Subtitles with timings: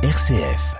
[0.00, 0.76] RCF.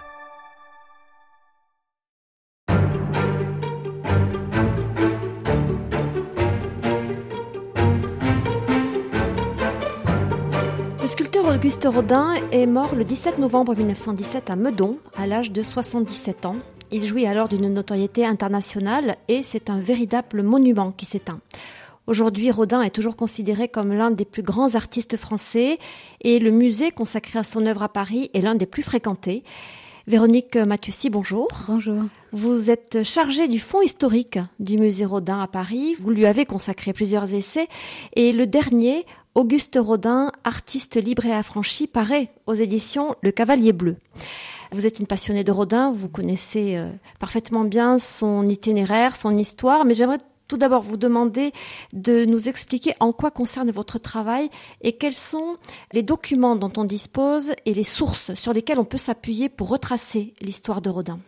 [11.03, 15.65] Le sculpteur Auguste Rodin est mort le 17 novembre 1917 à Meudon, à l'âge de
[15.65, 16.55] 77 ans.
[16.93, 21.41] Il jouit alors d'une notoriété internationale et c'est un véritable monument qui s'éteint.
[22.09, 25.79] Aujourd'hui, Rodin est toujours considéré comme l'un des plus grands artistes français
[26.23, 29.43] et le musée consacré à son œuvre à Paris est l'un des plus fréquentés.
[30.07, 31.49] Véronique Mathieussy, bonjour.
[31.69, 32.05] Bonjour.
[32.33, 35.97] Vous êtes chargée du fonds historique du musée Rodin à Paris.
[36.01, 37.69] Vous lui avez consacré plusieurs essais
[38.17, 43.97] et le dernier, Auguste Rodin, artiste libre et affranchi, paraît aux éditions Le Cavalier Bleu.
[44.73, 49.85] Vous êtes une passionnée de Rodin, vous connaissez euh, parfaitement bien son itinéraire, son histoire,
[49.85, 51.53] mais j'aimerais tout d'abord vous demander
[51.93, 55.57] de nous expliquer en quoi concerne votre travail et quels sont
[55.93, 60.33] les documents dont on dispose et les sources sur lesquelles on peut s'appuyer pour retracer
[60.41, 61.21] l'histoire de Rodin.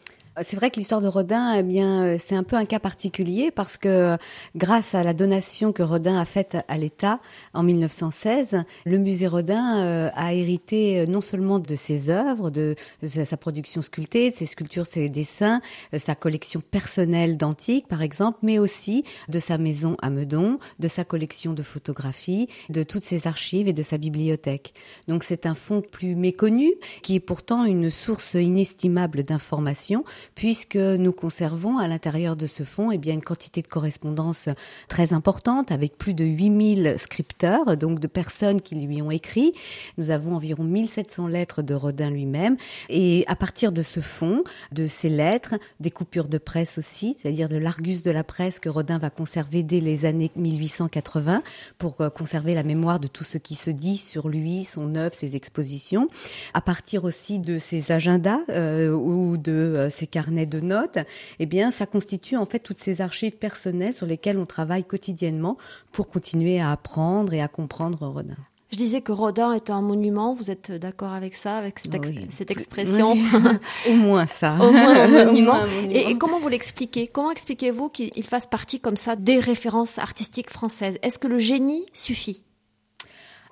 [0.42, 3.50] C'est vrai que l'histoire de Rodin, eh bien, euh, c'est un peu un cas particulier
[3.50, 4.16] parce que
[4.56, 7.20] grâce à la donation que Rodin a faite à l'État
[7.52, 12.74] en 1916, le musée Rodin euh, a hérité euh, non seulement de ses œuvres, de,
[13.02, 15.60] sa production sculptée, de ses sculptures, ses dessins,
[15.96, 21.04] sa collection personnelle d'antiques, par exemple, mais aussi de sa maison à Meudon, de sa
[21.04, 24.72] collection de photographies, de toutes ses archives et de sa bibliothèque.
[25.06, 30.04] Donc c'est un fonds plus méconnu qui est pourtant une source inestimable d'informations
[30.34, 34.48] puisque nous conservons à l'intérieur de ce fonds eh bien, une quantité de correspondances
[34.88, 39.52] très importante avec plus de 8000 scripteurs, donc de personnes qui lui ont écrit.
[39.98, 42.56] Nous avons environ 1700 lettres de Rodin lui-même.
[42.88, 47.48] Et à partir de ce fonds, de ces lettres, des coupures de presse aussi, c'est-à-dire
[47.48, 51.42] de l'argus de la presse que Rodin va conserver dès les années 1880
[51.78, 55.14] pour euh, conserver la mémoire de tout ce qui se dit sur lui, son œuvre,
[55.14, 56.08] ses expositions.
[56.54, 60.98] À partir aussi de ses agendas euh, ou de euh, ses carnets de notes,
[61.38, 65.56] eh bien, ça constitue en fait toutes ces archives personnelles sur lesquelles on travaille quotidiennement
[65.92, 68.36] pour continuer à apprendre et à comprendre Rodin.
[68.72, 70.32] Je disais que Rodin est un monument.
[70.32, 73.16] Vous êtes d'accord avec ça, avec cette, ex cette expression
[73.88, 74.54] Au moins ça.
[74.60, 75.66] Au moins un monument.
[75.90, 77.08] Et, et, comment vous l'expliquez?
[77.08, 80.98] Comment expliquez-vous qu'il fasse partie comme ça des références artistiques françaises?
[81.02, 82.44] Est-ce que le génie suffit?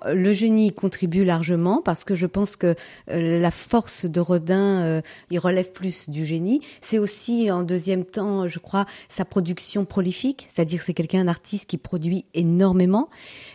[0.05, 2.75] Le génie contribue largement parce que je pense que
[3.09, 6.61] euh, la force de Rodin, euh, il relève plus du génie.
[6.81, 11.69] C'est aussi en deuxième temps, je crois, sa production prolifique, c'est-à-dire c'est quelqu'un, un artiste
[11.69, 13.09] qui produit énormément.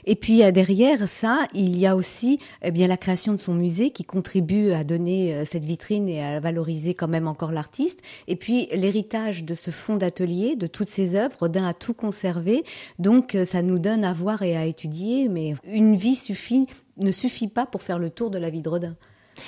[0.04, 3.90] Et puis derrière ça, il y a aussi eh bien la création de son musée
[3.90, 8.00] qui contribue à donner euh, cette vitrine et à valoriser quand même encore l'artiste.
[8.28, 12.64] Et puis l'héritage de ce fonds d'atelier, de toutes ses œuvres, Rodin a tout conservé,
[12.98, 15.28] donc ça nous donne à voir et à étudier.
[15.28, 16.16] Mais une vie
[16.96, 18.96] ne suffit pas pour faire le tour de la vie de Rodin.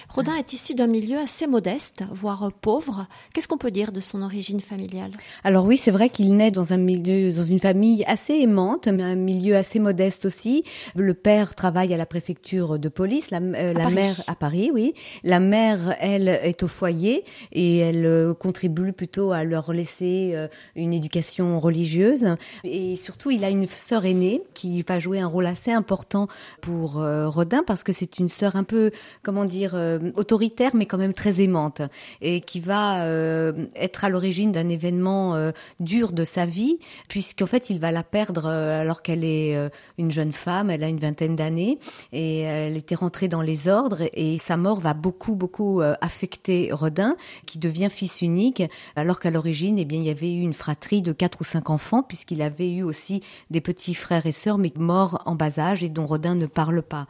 [0.08, 3.06] Rodin est issu d'un milieu assez modeste, voire pauvre.
[3.32, 5.10] Qu'est-ce qu'on peut dire de son origine familiale?
[5.44, 9.02] Alors oui, c'est vrai qu'il naît dans un milieu, dans une famille assez aimante, mais
[9.02, 10.64] un milieu assez modeste aussi.
[10.94, 14.94] Le père travaille à la préfecture de police, la, euh, la mère à Paris, oui.
[15.24, 20.48] La mère, elle, est au foyer et elle euh, contribue plutôt à leur laisser euh,
[20.74, 22.36] une éducation religieuse.
[22.64, 26.28] Et surtout, il a une sœur aînée qui va jouer un rôle assez important
[26.60, 28.90] pour Rodin parce que c'est une sœur un peu,
[29.22, 29.75] comment dire,
[30.14, 31.82] autoritaire mais quand même très aimante
[32.20, 36.78] et qui va euh, être à l'origine d'un événement euh, dur de sa vie
[37.08, 39.56] puisqu'en fait il va la perdre alors qu'elle est
[39.98, 41.78] une jeune femme, elle a une vingtaine d'années
[42.12, 47.16] et elle était rentrée dans les ordres et sa mort va beaucoup beaucoup affecter Rodin
[47.46, 48.62] qui devient fils unique
[48.94, 51.70] alors qu'à l'origine eh bien il y avait eu une fratrie de quatre ou cinq
[51.70, 55.82] enfants puisqu'il avait eu aussi des petits frères et sœurs mais morts en bas âge
[55.82, 57.06] et dont Rodin ne parle pas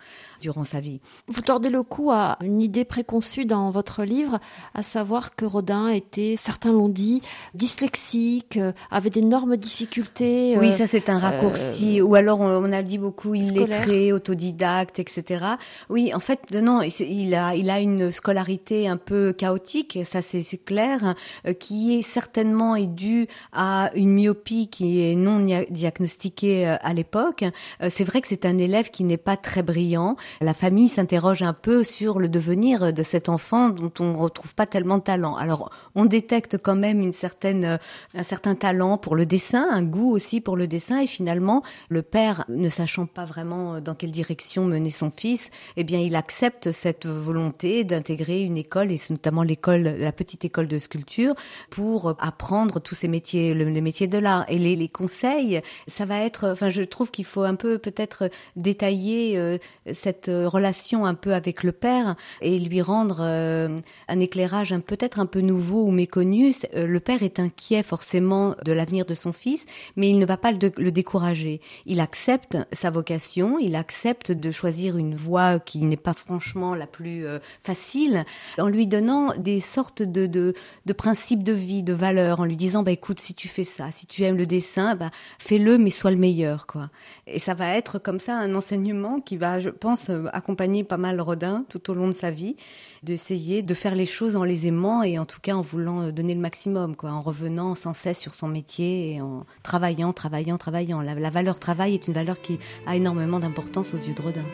[0.47, 1.01] durant sa vie.
[1.27, 4.39] Vous tordez le cou à une idée préconçue dans votre livre,
[4.75, 7.21] à savoir que Rodin était, certains l'ont dit,
[7.55, 10.57] dyslexique, euh, avait d'énormes difficultés.
[10.57, 12.01] Oui, euh, ça c'est un raccourci.
[12.01, 15.45] Euh, ou alors on, a dit beaucoup illettré, autodidacte, etc.
[15.91, 20.45] Oui, en fait, non, il a, il a une scolarité un peu chaotique, ça c'est
[20.65, 21.17] clair,
[21.59, 27.45] qui est certainement est due à une myopie qui est non diagnostiquée à l'époque.
[27.89, 30.15] C'est vrai que c'est un élève qui n'est pas très brillant.
[30.41, 34.55] La famille s'interroge un peu sur le devenir de cet enfant dont on ne retrouve
[34.55, 35.35] pas tellement de talent.
[35.37, 37.79] Alors, on détecte quand même une certaine,
[38.15, 42.03] un certain talent pour le dessin, un goût aussi pour le dessin, et finalement, le
[42.03, 46.73] père, ne sachant pas vraiment dans quelle direction mener son fils, eh bien, il accepte
[46.73, 51.35] cette volonté d'intégrer une école, et notamment l'école, la petite école de sculpture,
[51.71, 54.45] pour apprendre tous ces métiers, les métiers de l'art.
[54.49, 58.31] Et les, les, conseils, ça va être, enfin, je trouve qu'il faut un peu peut-être
[58.57, 59.59] détailler euh,
[59.93, 63.77] cette relation un peu avec le père, et lui rendre euh,
[64.09, 66.53] un éclairage peut-être un peu nouveau ou méconnu.
[66.75, 69.67] Euh, le père est inquiet forcément de l'avenir de son fils,
[69.97, 71.61] mais il ne va pas le, décourager.
[71.85, 76.87] Il accepte sa vocation, il accepte de choisir une voie qui n'est pas franchement la
[76.87, 78.25] plus euh, facile,
[78.59, 82.83] en lui donnant des sortes de, de, principes de vie, de valeurs, en lui disant
[82.83, 86.11] bah écoute si tu fais ça, si tu aimes le dessin, bah fais-le mais sois
[86.11, 86.91] le meilleur quoi.
[87.27, 91.21] Et ça va être comme ça un enseignement qui va, je pense, accompagner pas mal
[91.21, 92.57] Rodin tout au long de sa vie,
[93.03, 96.35] d'essayer de faire les choses en les aimant et en tout cas en voulant donner
[96.35, 101.01] le maximum, quoi, en revenant sans cesse sur son métier et en travaillant, travaillant, travaillant.
[101.01, 104.45] La, la valeur travail est une valeur qui a énormément d'importance aux yeux de Rodin.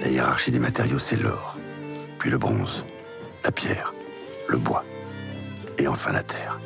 [0.00, 1.58] La hiérarchie des matériaux, c'est l'or,
[2.18, 2.84] puis le bronze,
[3.44, 3.92] la pierre,
[4.48, 4.84] le bois,
[5.78, 6.60] et enfin la terre.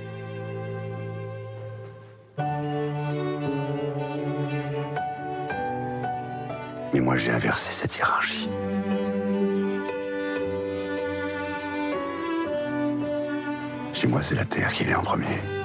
[6.92, 8.48] Mais moi, j'ai inversé cette hiérarchie.
[13.92, 15.59] Chez moi, c'est la terre qui vient en premier.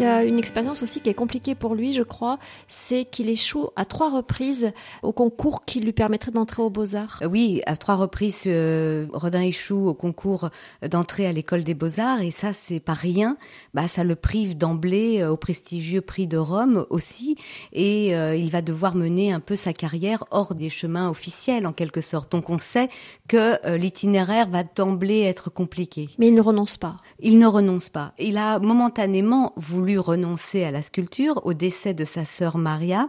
[0.00, 2.38] Il y a une expérience aussi qui est compliquée pour lui, je crois,
[2.68, 7.18] c'est qu'il échoue à trois reprises au concours qui lui permettrait d'entrer aux Beaux-Arts.
[7.20, 10.48] Euh, oui, à trois reprises, euh, Rodin échoue au concours
[10.88, 13.36] d'entrée à l'école des Beaux-Arts et ça, c'est pas rien.
[13.74, 17.36] Bah, ça le prive d'emblée euh, au prestigieux prix de Rome aussi
[17.74, 22.00] et il va devoir mener un peu sa carrière hors des chemins officiels en quelque
[22.00, 22.32] sorte.
[22.32, 22.88] Donc on sait
[23.28, 26.08] que l'itinéraire va d'emblée être compliqué.
[26.18, 26.96] Mais il ne renonce pas.
[27.18, 28.14] Il ne renonce pas.
[28.18, 33.08] Il a momentanément voulu renoncer à la sculpture au décès de sa sœur Maria,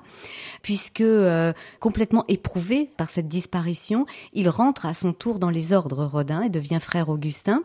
[0.62, 6.06] puisque euh, complètement éprouvé par cette disparition, il rentre à son tour dans les ordres
[6.06, 7.64] Rodin et devient frère Augustin.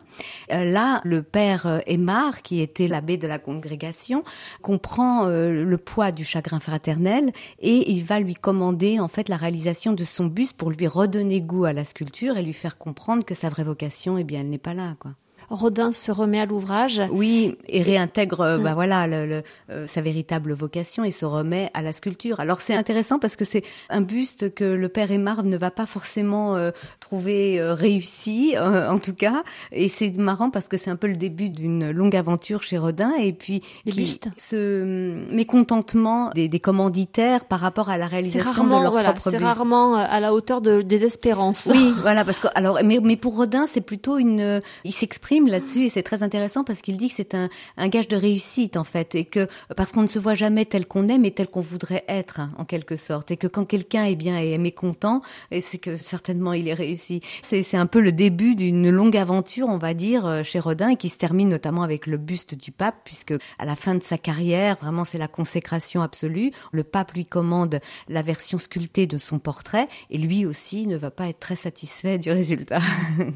[0.51, 4.23] Euh, là, le père euh, Aymar, qui était l'abbé de la congrégation,
[4.61, 9.93] comprend le poids du chagrin fraternel et il va lui commander en fait la réalisation
[9.93, 13.33] de son buste pour lui redonner goût à la sculpture et lui faire comprendre que
[13.33, 15.11] sa vraie vocation, eh bien, elle n'est pas là, quoi.
[15.49, 17.01] Rodin se remet à l'ouvrage.
[17.09, 18.73] Oui, et réintègre, euh, bah mm.
[18.73, 22.39] voilà, le, euh, sa véritable vocation et se remet à la sculpture.
[22.39, 25.85] Alors c'est intéressant parce que c'est un buste que le père Aymar ne va pas
[25.85, 29.43] forcément euh, trouver réussi, en tout cas.
[29.71, 33.13] Et c'est marrant parce que c'est un peu le début d'une longue aventure chez Rodin.
[33.19, 38.69] Et puis qui, ce mm, mécontentement des, des, commanditaires par rapport à la réalisation de
[38.69, 41.69] leur voilà, propre C'est rarement à la hauteur de, des espérances.
[41.71, 45.85] Oui, voilà, parce que alors, mais, mais pour Rodin, c'est plutôt une, il s'exprime là-dessus
[45.85, 48.83] et c'est très intéressant parce qu'il dit que c'est un, un, gage de réussite en
[48.83, 51.61] fait et que parce qu'on ne se voit jamais tel qu'on est mais tel qu'on
[51.61, 55.21] voudrait être hein, en quelque sorte et que quand quelqu'un est bien et est mécontent
[55.61, 57.21] c'est que certainement il est réussi.
[57.43, 60.95] C'est un peu le début d'une longue aventure on va dire euh, chez Rodin et
[60.95, 64.17] qui se termine notamment avec le buste du pape puisque à la fin de sa
[64.17, 66.51] carrière vraiment c'est la consécration absolue.
[66.71, 71.11] Le pape lui commande la version sculptée de son portrait et lui aussi ne va
[71.11, 72.79] pas être très satisfait du résultat.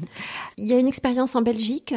[0.56, 1.91] il y a une expérience en Belgique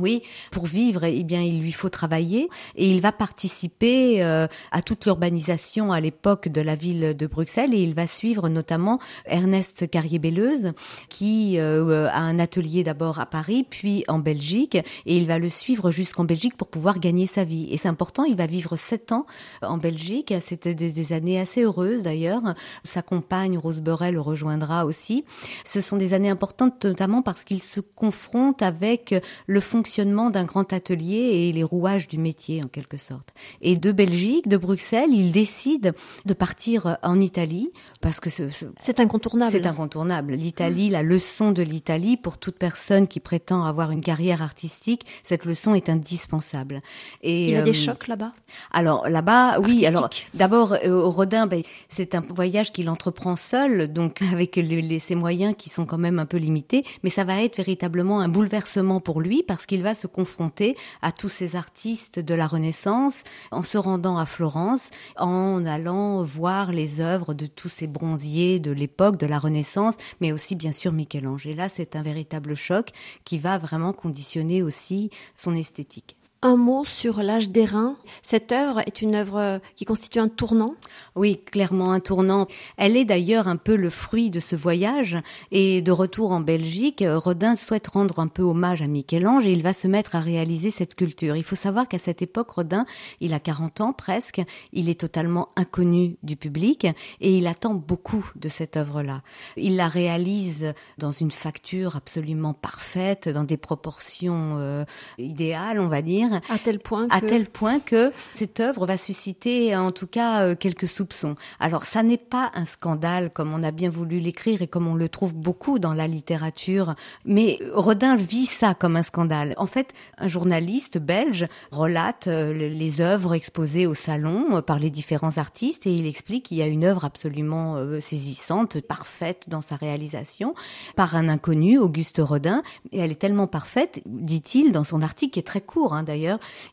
[0.00, 4.82] oui, pour vivre, eh bien, il lui faut travailler et il va participer euh, à
[4.82, 9.88] toute l'urbanisation à l'époque de la ville de Bruxelles et il va suivre notamment Ernest
[9.88, 10.72] Carrier-Belleuse
[11.08, 15.48] qui euh, a un atelier d'abord à Paris puis en Belgique et il va le
[15.48, 17.68] suivre jusqu'en Belgique pour pouvoir gagner sa vie.
[17.70, 19.26] Et c'est important, il va vivre sept ans
[19.62, 20.34] en Belgique.
[20.40, 22.42] C'était des, années assez heureuses d'ailleurs.
[22.82, 25.24] Sa compagne Rose Burrell le rejoindra aussi.
[25.64, 29.14] Ce sont des années importantes notamment parce qu'il se confronte avec
[29.46, 33.34] le fond fonctionnement d'un grand atelier et les rouages du métier en quelque sorte.
[33.60, 35.92] Et de Belgique, de Bruxelles, il décide
[36.24, 39.52] de partir en Italie parce que c'est incontournable.
[39.52, 40.32] C'est incontournable.
[40.32, 45.44] L'Italie, la leçon de l'Italie pour toute personne qui prétend avoir une carrière artistique, cette
[45.44, 46.80] leçon est indispensable.
[47.22, 48.32] Et il y a des euh, chocs là-bas?
[48.72, 49.84] Alors là-bas, oui.
[49.84, 54.98] Alors d'abord, euh, au Rodin, ben, c'est un voyage qu'il entreprend seul, donc avec les,
[54.98, 58.28] ses moyens qui sont quand même un peu limités, mais ça va être véritablement un
[58.28, 62.46] bouleversement pour lui parce qu'il il va se confronter à tous ces artistes de la
[62.46, 68.60] Renaissance en se rendant à Florence, en allant voir les œuvres de tous ces bronziers
[68.60, 71.46] de l'époque de la Renaissance, mais aussi bien sûr Michel-Ange.
[71.46, 72.90] Et là, c'est un véritable choc
[73.24, 77.96] qui va vraiment conditionner aussi son esthétique un mot sur l'âge d'airain.
[78.22, 80.74] Cette œuvre est une œuvre qui constitue un tournant.
[81.16, 82.46] Oui, clairement un tournant.
[82.76, 85.16] Elle est d'ailleurs un peu le fruit de ce voyage
[85.50, 89.62] et de retour en Belgique, Rodin souhaite rendre un peu hommage à Michel-Ange et il
[89.62, 91.36] va se mettre à réaliser cette sculpture.
[91.36, 92.84] Il faut savoir qu'à cette époque, Rodin,
[93.20, 96.86] il a 40 ans presque, il est totalement inconnu du public
[97.20, 99.22] et il attend beaucoup de cette œuvre-là.
[99.56, 104.84] Il la réalise dans une facture absolument parfaite, dans des proportions euh,
[105.18, 107.14] idéales, on va dire, À tel point que...
[107.14, 111.36] À tel point que cette œuvre va susciter en tout cas euh, quelques soupçons.
[111.60, 114.94] Alors ça n'est pas un scandale comme on a bien voulu l'écrire et comme on
[114.94, 119.54] le trouve beaucoup dans la littérature, mais Rodin vit ça comme un scandale.
[119.56, 124.90] En fait, un journaliste belge relate euh, les œuvres exposées au salon euh, par les
[124.90, 129.76] différents artistes et il explique qu'il y a une œuvre absolument saisissante, parfaite dans sa
[129.76, 130.54] réalisation
[130.96, 132.62] par un inconnu, Auguste Rodin,
[132.92, 136.13] et elle est tellement parfaite, dit-il dans son article qui est très court hein, d'ailleurs,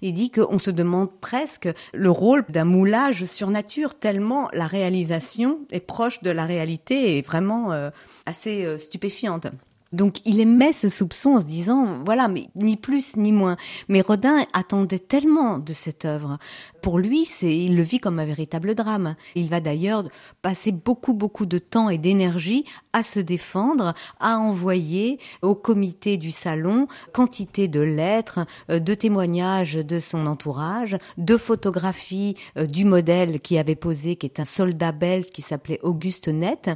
[0.01, 5.59] il dit qu'on se demande presque le rôle d'un moulage sur nature tellement la réalisation
[5.71, 7.89] est proche de la réalité et vraiment euh,
[8.25, 9.47] assez euh, stupéfiante.
[9.91, 13.57] Donc il émet ce soupçon en se disant voilà mais ni plus ni moins.
[13.89, 16.37] Mais Rodin attendait tellement de cette œuvre
[16.81, 19.15] pour lui, c'est, il le vit comme un véritable drame.
[19.35, 20.03] Il va d'ailleurs
[20.41, 26.31] passer beaucoup, beaucoup de temps et d'énergie à se défendre, à envoyer au comité du
[26.31, 33.39] salon quantité de lettres, euh, de témoignages de son entourage, de photographies euh, du modèle
[33.39, 36.69] qui avait posé, qui est un soldat belge qui s'appelait Auguste Net,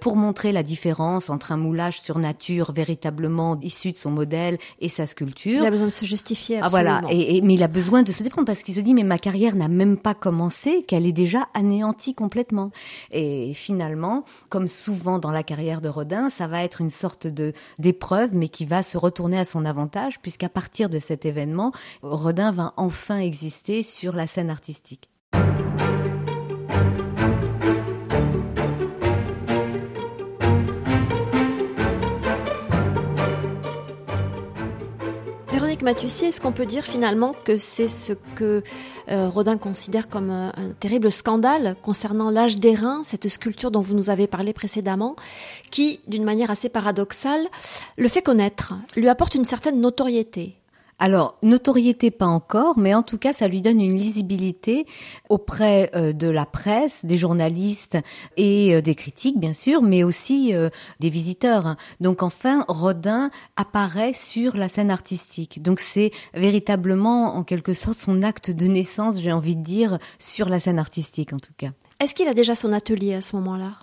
[0.00, 4.88] pour montrer la différence entre un moulage sur nature véritablement issu de son modèle et
[4.88, 5.60] sa sculpture.
[5.60, 6.58] Il a besoin de se justifier.
[6.58, 6.96] Absolument.
[6.96, 9.04] Ah voilà, et, mais il a besoin de se défendre parce qu'il se dit mais
[9.04, 12.70] ma carrière n'a même pas commencé, qu'elle est déjà anéantie complètement.
[13.10, 17.52] Et finalement, comme souvent dans la carrière de Rodin, ça va être une sorte de
[17.78, 22.52] d'épreuve, mais qui va se retourner à son avantage, puisqu'à partir de cet événement, Rodin
[22.52, 25.08] va enfin exister sur la scène artistique.
[35.82, 38.62] Véronique est-ce qu'on peut dire finalement que c'est ce que
[39.08, 44.10] euh, Rodin considère comme un, terrible scandale concernant l'âge d'airain, cette sculpture dont vous nous
[44.10, 45.16] avez parlé précédemment,
[45.70, 47.46] qui, d'une manière assez paradoxale,
[47.96, 50.59] le fait connaître, lui apporte une certaine notoriété?
[51.02, 54.84] Alors, notoriété pas encore, mais en tout cas, ça lui donne une lisibilité
[55.30, 57.96] auprès euh, de la presse, des journalistes
[58.36, 60.68] et euh, des critiques, bien sûr, mais aussi euh,
[61.00, 61.76] des visiteurs.
[62.00, 65.62] Donc, enfin, Rodin apparaît sur la scène artistique.
[65.62, 70.50] Donc, c'est véritablement, en quelque sorte, son acte de naissance, j'ai envie de dire, sur
[70.50, 71.70] la scène artistique, en tout cas.
[72.00, 73.74] Est-ce qu'il a déjà son atelier à ce moment-là?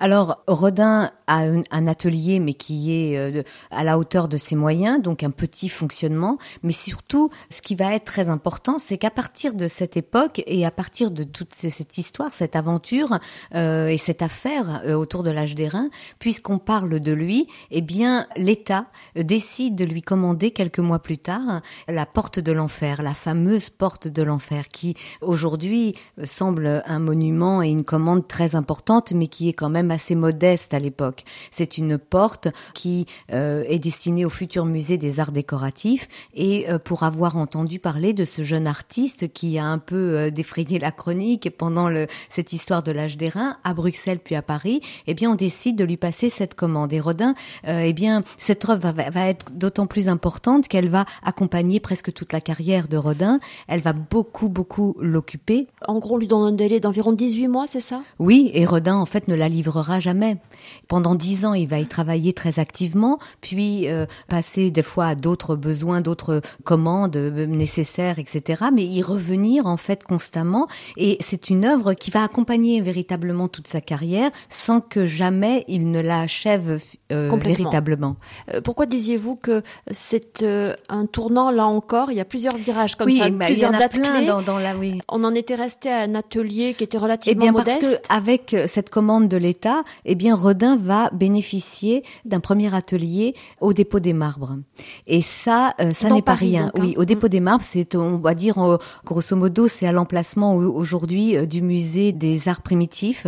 [0.00, 5.00] Alors, Rodin a un, atelier, mais qui est euh, à la hauteur de ses moyens,
[5.00, 6.38] donc un petit fonctionnement.
[6.62, 10.64] Mais surtout, ce qui va être très important, c'est qu'à partir de cette époque et
[10.64, 13.18] à partir de toute cette histoire, cette aventure
[13.54, 18.26] euh, et cette affaire euh, autour de l'âge d'airain, puisqu'on parle de lui, eh bien,
[18.36, 23.70] l'État décide de lui commander quelques mois plus tard la porte de l'enfer, la fameuse
[23.70, 29.48] porte de l'enfer, qui aujourd'hui semble un monument et une commande très importante, mais qui
[29.48, 31.24] est quand même assez modeste à l'époque.
[31.50, 36.78] C'est une porte qui euh, est destinée au futur musée des arts décoratifs et euh,
[36.78, 40.92] pour avoir entendu parler de ce jeune artiste qui a un peu euh, défrayé la
[40.92, 41.90] chronique pendant
[42.28, 45.76] cette histoire de l'âge des reins à Bruxelles puis à Paris, eh bien on décide
[45.76, 46.92] de lui passer cette commande.
[46.92, 47.34] Et Rodin,
[47.66, 52.40] eh bien cette œuvre va, être d'autant plus importante qu'elle va accompagner presque toute la
[52.40, 53.40] carrière de Rodin.
[53.68, 55.66] Elle va beaucoup beaucoup l'occuper.
[55.86, 58.02] En gros, lui donne un délai d'environ 18 mois, c'est ça?
[58.18, 60.36] Oui, et Rodin, en fait, ne la livrera jamais.
[60.88, 65.14] Pendant dix ans, il va y travailler très activement, puis euh, passer des fois à
[65.14, 68.64] d'autres besoins, d'autres commandes euh, nécessaires, etc.
[68.72, 70.68] Mais y revenir, en fait, constamment.
[70.96, 75.90] Et c'est une œuvre qui va accompagner véritablement toute sa carrière, sans que jamais il
[75.90, 76.80] ne la achève
[77.12, 78.16] euh, véritablement.
[78.64, 80.44] pourquoi disiez-vous que c'est
[80.88, 82.10] un tournant, là encore?
[82.10, 84.42] Il y a plusieurs virages comme ça, bah, plusieurs il y en a plein dans,
[84.42, 84.76] dans la...
[84.76, 85.00] Oui.
[85.08, 88.66] On en était resté à un atelier qui était relativement bien, parce que avec euh,
[88.68, 94.12] cette commande de l'État, eh bien Rodin va bénéficier d'un premier atelier au dépôt des
[94.12, 94.58] marbres.
[95.06, 96.70] Et ça, euh, ça n'est pas rien.
[96.76, 97.00] oui, hein.
[97.00, 97.30] au dépôt mm.
[97.30, 102.12] des marbres, c'est on va dire euh, grosso modo, c'est à l'emplacement aujourd'hui du musée
[102.12, 103.26] des arts primitifs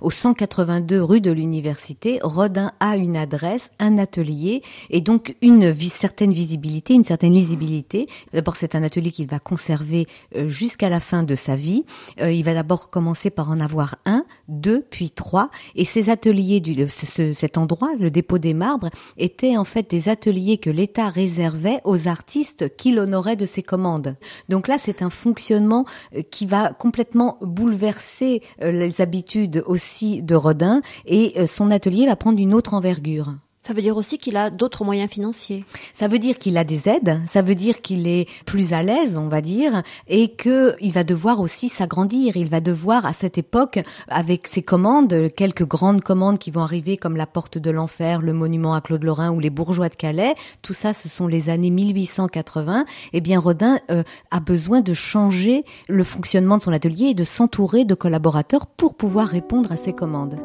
[0.00, 2.18] au 182 rue de l'université.
[2.22, 8.06] Rodin a une adresse, un atelier et donc une certaine visibilité, une certaine lisibilité.
[8.32, 10.06] D'abord, c'est un atelier qu'il va conserver
[10.46, 11.84] jusqu'à la fin de sa vie.
[12.20, 15.50] il va d'abord commencer par en avoir un, deux, puis trois.
[15.74, 20.58] Et ces ateliers, du, cet endroit, le dépôt des marbres, étaient en fait des ateliers
[20.58, 24.16] que l'État réservait aux artistes qu'il honorait de ses commandes.
[24.48, 30.34] Donc là, c'est un fonctionnement euh, qui va complètement bouleverser euh, les habitudes aussi de
[30.34, 33.34] Rodin et euh, son atelier va prendre une autre envergure.
[33.62, 35.66] Ça veut dire aussi qu'il a d'autres moyens financiers.
[35.92, 39.18] Ça veut dire qu'il a des aides, ça veut dire qu'il est plus à l'aise,
[39.18, 42.38] on va dire, et que il va devoir aussi s'agrandir.
[42.38, 46.96] Il va devoir, à cette époque, avec ses commandes, quelques grandes commandes qui vont arriver
[46.96, 50.34] comme la Porte de l'Enfer, le monument à Claude Lorrain ou les bourgeois de Calais,
[50.62, 52.86] tout ça, ce sont les années 1880.
[53.12, 57.24] Eh bien, Rodin euh, a besoin de changer le fonctionnement de son atelier et de
[57.24, 60.36] s'entourer de collaborateurs pour pouvoir répondre à ces commandes.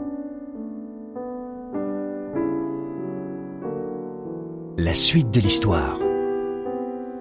[4.77, 5.97] La suite de l'histoire.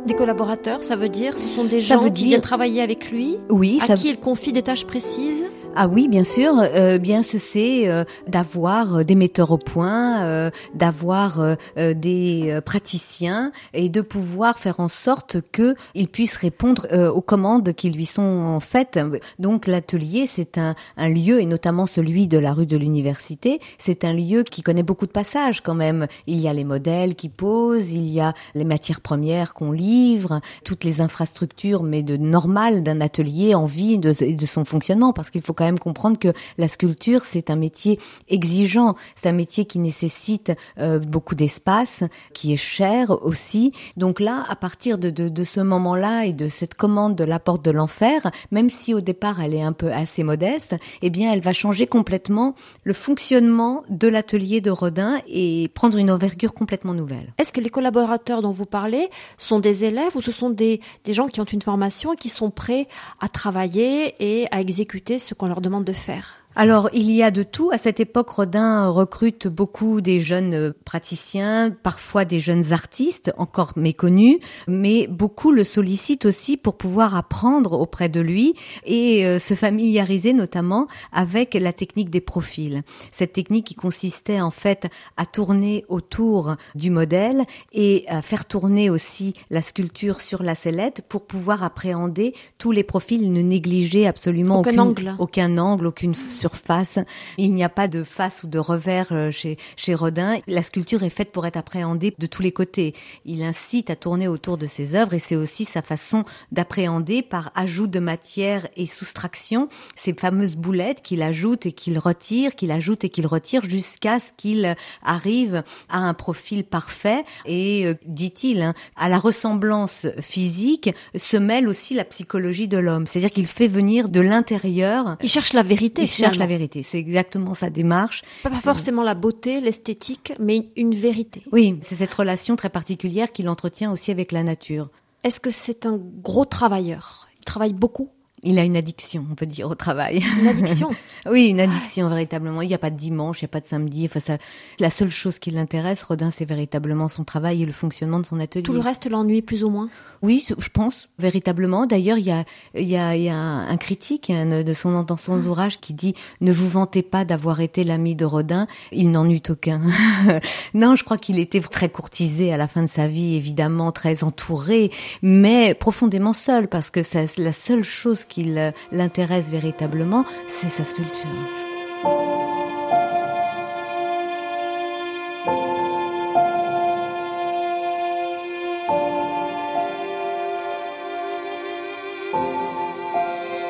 [0.06, 3.78] Des collaborateurs, ça veut dire, ce sont des gens qui viennent travailler avec lui, oui,
[3.88, 5.44] à qui il confie des tâches précises.
[5.76, 6.54] Ah oui, bien sûr.
[6.61, 13.52] Euh, bien ce c'est euh, d'avoir euh, des metteurs au point, euh, d'avoir des praticiens
[13.73, 18.61] et de pouvoir faire en sorte que il puisse répondre aux commandes qui lui sont
[18.61, 18.99] faites.
[19.38, 24.04] Donc l'atelier, c'est un, un, lieu et notamment celui de la rue de l'université, c'est
[24.04, 26.07] un lieu qui connaît beaucoup de passages quand même.
[26.26, 30.40] Il y a les modèles qui posent, il y a les matières premières qu'on livre,
[30.64, 35.31] toutes les infrastructures, mais de normal d'un atelier en vie de, de son fonctionnement, parce
[35.31, 39.64] qu'il faut quand même comprendre que la sculpture, c'est un métier exigeant, c'est un métier
[39.64, 43.73] qui nécessite euh, beaucoup d'espace, qui est cher aussi.
[43.97, 47.38] Donc là, à partir de, de, de ce moment-là et de cette commande de la
[47.38, 51.33] porte de l'enfer, même si au départ elle est un peu assez modeste, eh bien
[51.33, 56.94] elle va changer complètement le fonctionnement de l'atelier de Rodin et prendre une envergure complètement
[56.94, 57.35] nouvelle.
[57.38, 61.12] Est-ce que les collaborateurs dont vous parlez sont des élèves ou ce sont des, des
[61.12, 62.88] gens qui ont une formation et qui sont prêts
[63.21, 67.32] à travailler et à exécuter ce qu'on leur demande de faire alors, il y a
[67.32, 67.70] de tout.
[67.73, 73.73] À cette époque, Rodin recrute beaucoup des jeunes euh, praticiens, parfois des jeunes artistes, encore
[73.75, 79.54] méconnus, mais beaucoup le sollicitent aussi pour pouvoir apprendre auprès de lui et euh, se
[79.54, 82.82] familiariser notamment avec la technique des profils.
[83.11, 87.42] Cette technique qui consistait en fait à tourner autour du modèle
[87.73, 92.84] et à faire tourner aussi la sculpture sur la sellette pour pouvoir appréhender tous les
[92.84, 96.98] profils, ne négliger absolument aucun angle, aucun angle, aucune surface.
[97.38, 100.36] Il n'y a pas de face ou de revers euh, chez, chez Rodin.
[100.46, 102.92] La sculpture est faite pour être appréhendée de tous les côtés.
[103.24, 107.50] Il incite à tourner autour de ses œuvres et c'est aussi sa façon d'appréhender par
[107.54, 113.04] ajout de matière et soustraction ces fameuses boulettes qu'il ajoute et qu'il retire, qu'il ajoute
[113.04, 118.75] et qu'il retire jusqu'à ce qu'il arrive à un profil parfait et, euh, dit-il, hein,
[118.97, 123.06] à la ressemblance physique se mêle aussi la psychologie de l'homme.
[123.06, 125.16] C'est-à-dire qu'il fait venir de l'intérieur.
[125.23, 126.02] Il cherche la vérité.
[126.02, 126.82] Il cherche la vérité.
[126.82, 128.23] C'est exactement sa démarche.
[128.42, 131.42] Pas forcément la beauté, l'esthétique, mais une vérité.
[131.52, 134.88] Oui, c'est cette relation très particulière qu'il entretient aussi avec la nature.
[135.23, 137.28] Est-ce que c'est un gros travailleur?
[137.38, 138.10] Il travaille beaucoup?
[138.45, 140.23] Il a une addiction, on peut dire, au travail.
[140.41, 140.91] Une addiction
[141.26, 142.63] Oui, une addiction, véritablement.
[142.63, 144.04] Il n'y a pas de dimanche, il n'y a pas de samedi.
[144.04, 144.39] Enfin, ça,
[144.78, 148.39] la seule chose qui l'intéresse, Rodin, c'est véritablement son travail et le fonctionnement de son
[148.41, 148.63] atelier.
[148.63, 149.89] Tout le reste l'ennuie, plus ou moins?
[150.23, 151.87] Oui, je pense, véritablement.
[151.87, 155.02] D'ailleurs, il y a, il y a, il y a un critique hein, de son,
[155.02, 155.47] dans son mmh.
[155.47, 159.43] ouvrage qui dit «Ne vous vantez pas d'avoir été l'ami de Rodin, il n'en eut
[159.49, 159.80] aucun.»
[160.75, 164.25] Non, je crois qu'il était très courtisé à la fin de sa vie, évidemment, très
[164.25, 164.91] entouré,
[165.23, 170.82] mais profondément seul, parce que c'est la seule chose qui qu'il l'intéresse véritablement, c'est sa
[170.82, 171.28] sculpture.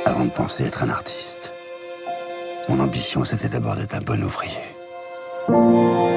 [0.07, 1.53] Avant de penser être un artiste,
[2.71, 6.14] mon ambition c'était d'abord d'être un bon ouvrier.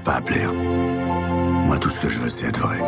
[0.00, 0.52] Pas à plaire.
[0.52, 2.78] Moi, tout ce que je veux, c'est être vrai.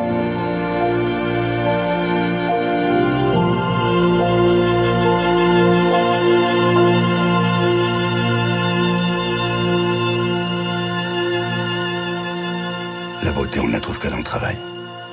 [13.24, 14.56] La beauté, on ne la trouve que dans le travail.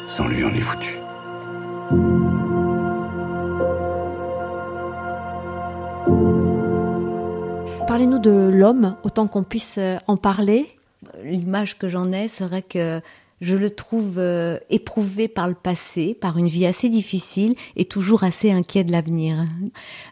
[0.08, 0.98] Sans lui, on est foutu.
[7.88, 10.79] Parlez-nous de l'homme, autant qu'on puisse en parler
[11.24, 13.02] l'image que j'en ai serait que
[13.42, 18.24] Je le trouve euh, éprouvé par le passé, par une vie assez difficile et toujours
[18.26, 19.46] assez inquiet de l'avenir.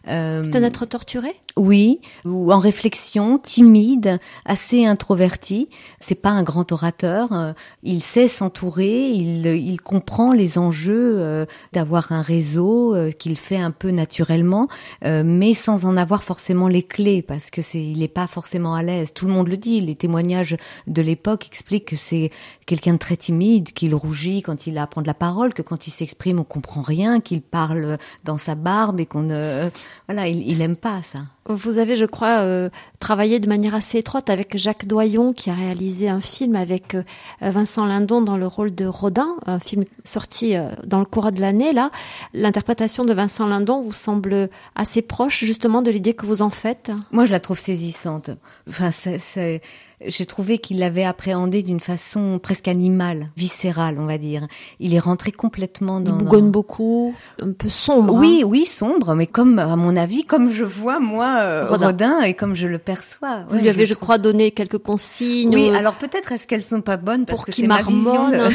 [0.08, 1.34] Euh, C'est un être torturé?
[1.58, 5.68] Oui, ou en réflexion, timide, assez introverti.
[5.98, 7.32] C'est pas un grand orateur.
[7.32, 13.56] Euh, il sait s'entourer, il, il comprend les enjeux euh, d'avoir un réseau qu'il fait
[13.56, 14.68] un peu naturellement,
[15.04, 18.82] mais sans en avoir forcément les clés parce que c'est il est pas forcément à
[18.82, 19.12] l'aise.
[19.12, 19.80] Tout le monde le dit.
[19.80, 22.30] Les témoignages de l'époque expliquent que c'est
[22.66, 25.86] quelqu'un de très timide, qu'il rougit quand il a à prendre la parole, que quand
[25.86, 29.70] il s'exprime on comprend rien, qu'il parle dans sa barbe et qu'on ne
[30.08, 31.20] voilà, il, il aime pas ça.
[31.48, 32.68] Vous avez, je crois, euh,
[33.00, 37.02] travaillé de manière assez étroite avec Jacques Doyon, qui a réalisé un film avec euh,
[37.40, 41.40] Vincent Lindon dans le rôle de Rodin, un film sorti euh, dans le courant de
[41.40, 41.72] l'année.
[41.72, 41.90] Là,
[42.34, 46.92] l'interprétation de Vincent Lindon vous semble assez proche justement de l'idée que vous en faites?
[47.12, 48.30] Moi, je la trouve saisissante.
[48.68, 49.62] Enfin, c'est
[50.06, 54.46] j'ai trouvé qu'il l'avait appréhendé d'une façon presque animale, viscérale, on va dire.
[54.78, 56.16] Il est rentré complètement dans.
[56.16, 58.14] Il bougonne beaucoup, un peu sombre.
[58.14, 58.46] Oui, hein.
[58.46, 62.20] oui, sombre, mais comme à mon avis, comme je vois moi euh, Rodin.
[62.22, 63.44] et comme je le perçois.
[63.48, 65.52] Vous lui avez, je, crois, donné quelques consignes.
[65.52, 68.26] Oui, alors peut-être est-ce qu'elles sont pas bonnes parce pour que c'est ma vision.
[68.26, 68.54] Un peu.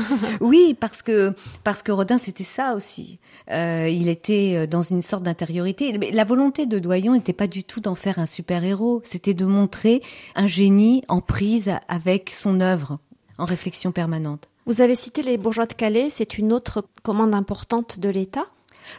[0.40, 1.32] oui, parce que
[1.64, 3.18] parce que Rodin c'était ça aussi.
[3.50, 5.92] Euh, il était euh, dans une sorte d'intériorité.
[6.12, 9.02] La volonté de Doyon n'était pas du tout d'en faire un super héros.
[9.04, 10.02] C'était de montrer
[10.36, 12.98] un génie en prise avec son œuvre,
[13.38, 14.48] en réflexion permanente.
[14.66, 18.46] Vous avez cité les bourgeois de Calais, c'est une autre commande importante de l'État?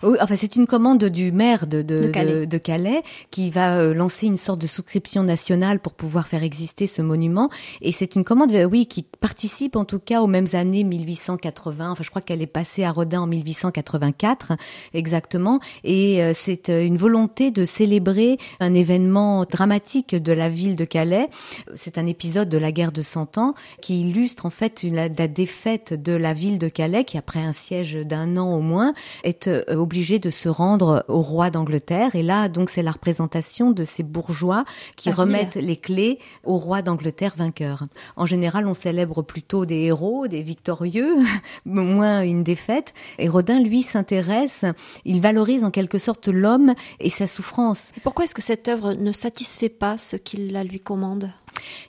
[0.03, 3.03] Oui, enfin c'est une commande du maire de, de, de, Calais.
[3.31, 7.49] qui va euh, lancer une sorte de souscription nationale pour pouvoir faire exister ce monument.
[7.81, 11.91] Et c'est une commande, euh, oui, qui participe en tout cas aux mêmes années 1880.
[11.91, 14.53] Enfin, je crois qu'elle est passée à Rodin en 1884
[14.93, 15.59] exactement.
[15.83, 21.29] Et euh, c'est une volonté de célébrer un événement dramatique de la ville de Calais.
[21.75, 25.27] C'est un épisode de la guerre de Cent Ans qui illustre en fait la, la
[25.27, 28.93] défaite de la ville de Calais, qui après un siège d'un an au moins
[29.23, 32.15] est obligé de se rendre au roi d'Angleterre.
[32.15, 36.81] Et là, donc, c'est la représentation de ces bourgeois qui remettent les clés au roi
[36.81, 37.83] d'Angleterre vainqueur.
[38.15, 41.17] En général, on célèbre plutôt des héros, des victorieux,
[41.65, 42.93] moins une défaite.
[43.17, 44.65] Et Rodin, lui, s'intéresse,
[45.05, 47.91] il valorise en quelque sorte l'homme et sa souffrance.
[48.03, 51.29] pourquoi est-ce que cette œuvre ne satisfait pas ce qu'il la lui commande?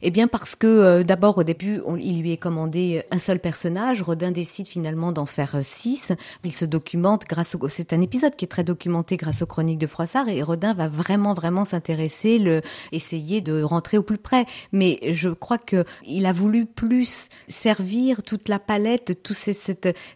[0.02, 4.02] Eh bien parce que euh, d'abord au début il lui est commandé un seul personnage.
[4.02, 6.12] Rodin décide finalement d'en faire euh, six.
[6.44, 9.78] Il se documente grâce au c'est un épisode qui est très documenté grâce aux chroniques
[9.78, 12.62] de Froissart et Rodin va vraiment vraiment s'intéresser, le
[12.92, 14.46] essayer de rentrer au plus près.
[14.72, 19.56] Mais je crois que il a voulu plus servir toute la palette de tous ces,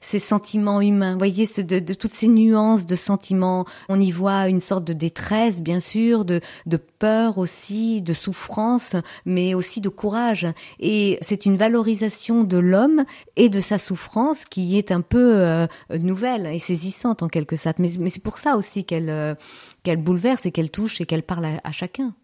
[0.01, 1.13] ces sentiments humains.
[1.13, 3.65] Vous voyez ce, de, de, toutes ces nuances de sentiments.
[3.89, 8.97] On y voit une sorte de détresse bien sûr, de, de peur aussi, de souffrance,
[9.25, 10.47] mais mais aussi de courage.
[10.79, 15.67] Et c'est une valorisation de l'homme et de sa souffrance qui est un peu euh,
[15.99, 17.81] nouvelle et saisissante en quelque sorte.
[17.81, 19.35] Mais, c'est pour ça aussi qu'elle euh,
[19.83, 22.15] qu'elle bouleverse et qu'elle touche et qu'elle parle à, chacun.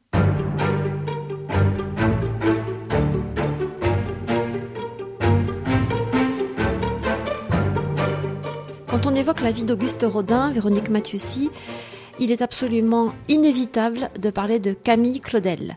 [8.87, 11.51] Quand on évoque la vie d'Auguste Rodin, Véronique Mathieusi,
[12.21, 15.77] il est absolument inévitable de parler de Camille Claudel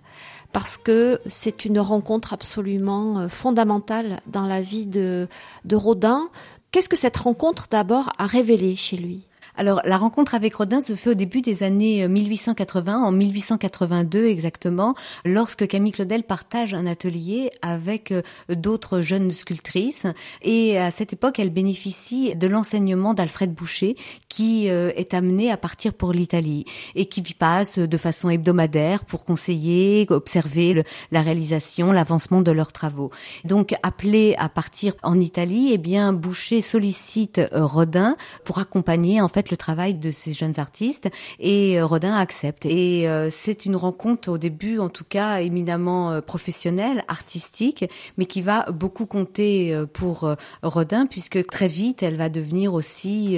[0.51, 5.27] parce que c'est une rencontre absolument euh, fondamentale dans la vie de,
[5.65, 6.29] de Rodin.
[6.71, 9.29] Qu'est-ce que cette rencontre d'abord a révélé chez lui?
[9.60, 14.26] Alors, la rencontre avec Rodin se fait au début des années 1880, euh, en 1882
[14.28, 14.95] exactement,
[15.26, 20.08] lorsque Camille Claudel partage un atelier avec euh, d'autres jeunes sculptrices.
[20.43, 23.98] Et à cette époque, elle bénéficie de l'enseignement d'Alfred Boucher,
[24.30, 26.63] qui euh, est amené à partir pour l'Italie
[26.95, 33.12] et qui passe de façon hebdomadaire pour conseiller, observer la réalisation, l'avancement de leurs travaux.
[33.43, 39.48] Donc, appelé à partir en Italie, eh bien, Boucher sollicite Rodin pour accompagner en fait
[39.51, 41.09] le travail de ces jeunes artistes
[41.39, 42.65] et euh, Rodin accepte.
[42.65, 47.85] Et euh, c'est une rencontre au début, en tout cas, éminemment euh, professionnelle, artistique,
[48.17, 53.38] mais qui va beaucoup compter pour Rodin puisque très vite elle va devenir aussi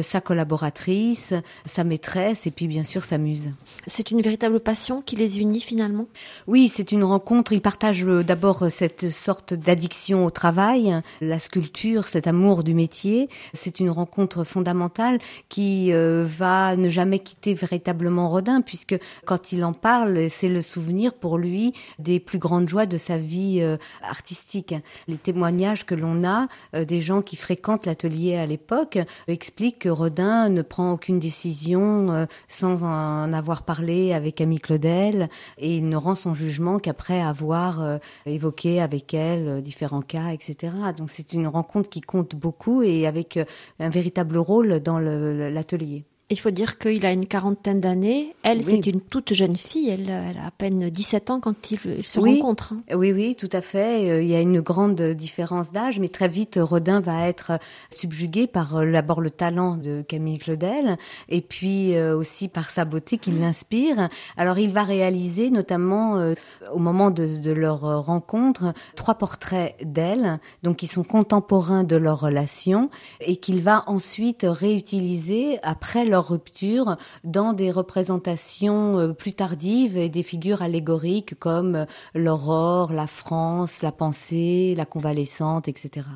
[0.00, 3.50] sa collaboratrice, sa maîtresse et puis bien sûr sa muse.
[3.86, 6.06] C'est une véritable passion qui les unit finalement?
[6.46, 7.52] Oui, c'est une rencontre.
[7.52, 13.28] Ils partagent d'abord cette sorte d'addiction au travail, la sculpture, cet amour du métier.
[13.52, 15.18] C'est une rencontre fondamentale
[15.50, 20.62] qui euh, va ne jamais quitter véritablement Rodin, puisque quand il en parle, c'est le
[20.62, 24.74] souvenir pour lui des plus grandes joies de sa vie euh, artistique.
[25.08, 30.48] Les témoignages que l'on a des gens qui fréquentent l'atelier à l'époque expliquent que Rodin
[30.48, 36.14] ne prend aucune décision sans en avoir parlé avec Camille Claudel et il ne rend
[36.14, 40.72] son jugement qu'après avoir évoqué avec elle différents cas, etc.
[40.96, 43.44] Donc c'est une rencontre qui compte beaucoup et avec euh,
[43.78, 44.98] un véritable rôle dans
[45.48, 46.04] l'atelier.
[46.32, 48.36] Il faut dire qu'il a une quarantaine d'années.
[48.44, 49.90] Elle, c'est une toute jeune fille.
[49.90, 52.72] Elle, a à peine 17 ans quand ils, se rencontrent.
[52.72, 52.94] Hein.
[52.94, 54.08] Oui, oui, tout à fait.
[54.08, 57.58] Euh, il y a une grande différence d'âge, mais très vite, Rodin va être
[57.90, 62.84] subjugué par euh, d'abord le talent de Camille Claudel et puis euh, aussi par sa
[62.84, 64.08] beauté qui l'inspire.
[64.36, 66.32] Alors, il va réaliser, notamment
[66.72, 72.20] au moment de, de, leur rencontre, trois portraits d'elle, donc qui sont contemporains de leur
[72.20, 72.88] relation
[73.20, 80.08] et qu'il va ensuite réutiliser après leur rupture dans des représentations euh, plus tardives et
[80.08, 86.06] des figures allégoriques comme euh, l'aurore, la France, la pensée, la convalescente, etc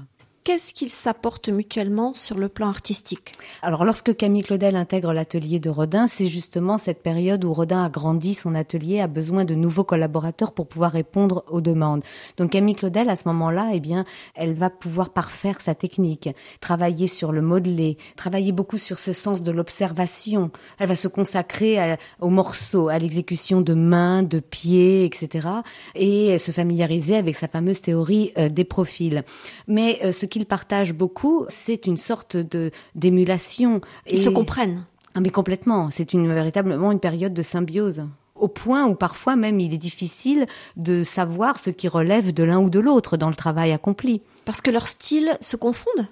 [0.45, 3.33] qu'est-ce qu'ils s'apportent mutuellement sur le plan artistique?
[3.63, 7.89] Alors lorsque Camille Claudel intègre l'atelier de Rodin, c'est justement cette période où Rodin a
[7.89, 12.05] grandi son atelier, a besoin de nouveaux collaborateurs pour pouvoir répondre aux demandes.
[12.37, 14.05] Donc Camille Claudel, à ce moment-là, eh bien,
[14.35, 16.29] elle va pouvoir parfaire sa technique,
[16.61, 20.51] travailler sur le modelé, travailler beaucoup sur ce sens de l'observation.
[20.79, 25.49] Elle va se consacrer aux morceaux, à l'exécution de mains, de pieds, etc.
[25.95, 29.25] et se familiariser avec sa fameuse théorie euh, des profils.
[29.69, 33.81] Mais euh, ce qu'ils partagent beaucoup, c'est une sorte de d'émulation.
[34.11, 34.85] Ils se comprennent.
[35.15, 35.91] Ah, mais complètement.
[35.93, 40.47] C'est une véritablement une période de symbiose au point où parfois même il est difficile
[40.77, 44.23] de savoir ce qui relève de l'un ou de l'autre dans le travail accompli.
[44.45, 46.09] Parce que leurs styles se confondent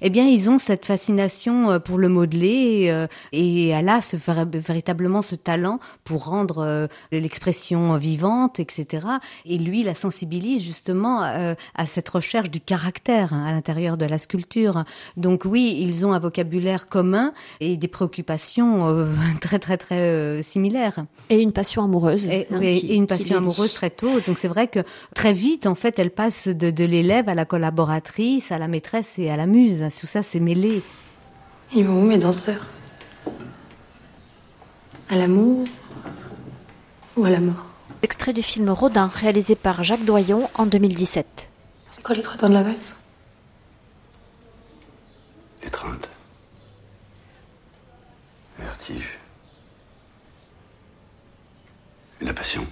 [0.00, 4.16] eh bien, ils ont cette fascination euh, pour le modeler euh, et elle a ce,
[4.16, 9.06] véritablement ce talent pour rendre euh, l'expression vivante, etc.
[9.46, 14.18] Et lui, la sensibilise justement à cette recherche du caractère hein, à l'intérieur de la
[14.18, 14.84] sculpture.
[15.16, 19.06] Donc oui, ils ont un vocabulaire commun et des préoccupations
[19.40, 21.04] très très très similaires.
[21.30, 22.26] Et une passion amoureuse.
[22.26, 24.20] Et, hein, une passion amoureuse très tôt.
[24.26, 24.80] Donc c'est vrai que
[25.14, 29.18] très vite, en fait, elle passe de, de l'élève à la collaboratrice, à la maîtresse
[29.18, 29.61] et à la muse.
[29.70, 30.82] Tout ça, c'est mêlé.
[31.72, 32.66] Ils vont où, mes danseurs?
[35.08, 35.64] À l'amour
[37.16, 37.66] ou à la mort?
[38.02, 41.48] Extrait du film Rodin, réalisé par Jacques Doyon en 2017.
[41.90, 43.04] C'est quoi les trois temps de la valse?
[45.62, 46.10] Étreinte.
[48.58, 49.18] Vertige.
[52.20, 52.66] Et la passion.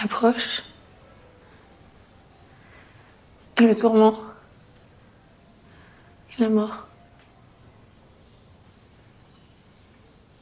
[0.00, 0.62] L'approche?
[3.60, 4.14] Le tourment.
[6.30, 6.86] Et la mort.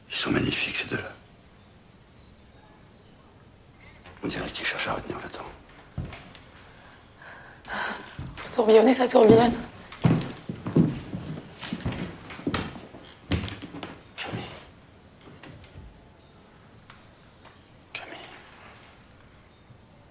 [0.09, 1.11] Ils sont magnifiques, ces deux-là.
[4.23, 5.45] On dirait qu'ils cherchent à retenir le temps.
[8.35, 9.53] Pour tourbillonner, ça tourbillonne.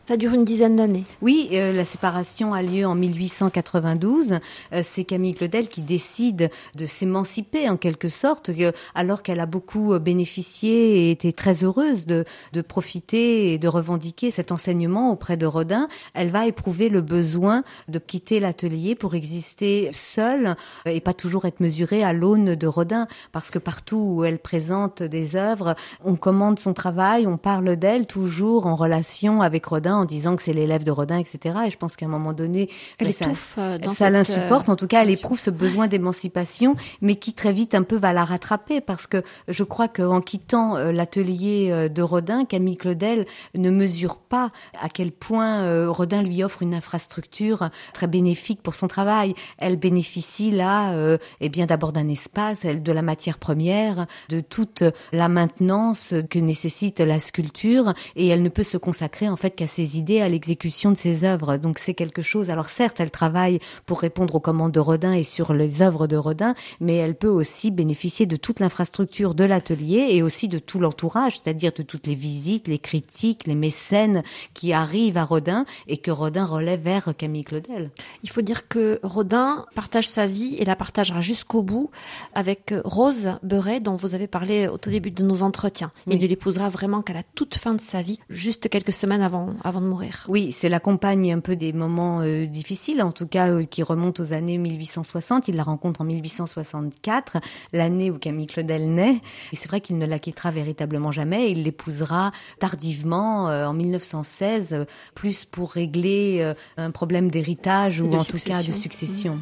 [0.07, 1.03] Ça dure une dizaine d'années.
[1.21, 4.39] Oui, euh, la séparation a lieu en 1892.
[4.73, 8.53] Euh, c'est Camille Claudel qui décide de s'émanciper en quelque sorte,
[8.95, 13.67] alors qu'elle a beaucoup euh, bénéficié et était très heureuse de, de profiter et de
[13.67, 15.89] revendiquer cet enseignement auprès de Rodin.
[16.15, 21.59] Elle va éprouver le besoin de quitter l'atelier pour exister seule et pas toujours être
[21.59, 26.61] mesurée à l'aune de Rodin, parce que partout où elle présente des œuvres, on commande
[26.61, 30.85] son travail, on parle d'elle toujours en relation avec Rodin en disant que c'est l'élève
[30.85, 31.57] de Rodin, etc.
[31.67, 34.69] Et je pense qu'à un moment donné, elle ça, étouffe euh, ça l'insupporte.
[34.69, 38.13] En tout cas, elle éprouve ce besoin d'émancipation, mais qui très vite un peu va
[38.13, 43.27] la rattraper parce que je crois qu'en quittant euh, l'atelier euh, de Rodin, Camille Claudel
[43.55, 48.89] ne mesure pas à quel point Rodin lui offre une infrastructure très bénéfique pour son
[48.89, 49.35] travail.
[49.59, 50.95] Elle bénéficie là,
[51.41, 57.01] eh bien d'abord d'un espace, de la matière première, de toute la maintenance que nécessite
[57.01, 60.91] la sculpture, et elle ne peut se consacrer en fait qu'à ses idées à l'exécution
[60.91, 61.57] de ses œuvres.
[61.57, 62.51] Donc c'est quelque chose.
[62.51, 66.17] Alors certes, elle travaille pour répondre aux commandes de Rodin et sur les œuvres de
[66.17, 70.81] Rodin, mais elle peut aussi bénéficier de toute l'infrastructure de l'atelier et aussi de tout
[70.81, 74.23] l'entourage, c'est-à-dire de toutes les visites, les critiques, les mécènes
[74.55, 77.91] qui arrivent à Rodin et que Rodin relève vers Camille Claudel.
[78.23, 81.91] Il faut dire que Rodin partage sa vie et la partagera jusqu'au bout
[82.35, 85.91] avec Rose Beuret, dont vous avez parlé au tout début de nos entretiens.
[86.07, 89.55] Il ne l'épousera vraiment qu'à la toute fin de sa vie, juste quelques semaines avant,
[89.65, 90.25] avant avant de mourir.
[90.29, 93.83] Oui, c'est la compagne un peu des moments euh, difficiles, en tout cas euh, qui
[93.83, 95.49] remontent aux années 1860.
[95.49, 97.39] Il la rencontre en 1864,
[97.73, 99.21] l'année où Camille Claudel naît.
[99.53, 101.51] Et c'est vrai qu'il ne la quittera véritablement jamais.
[101.51, 108.39] Il l'épousera tardivement euh, en 1916, plus pour régler un problème d'héritage ou en tout
[108.39, 109.41] cas de succession.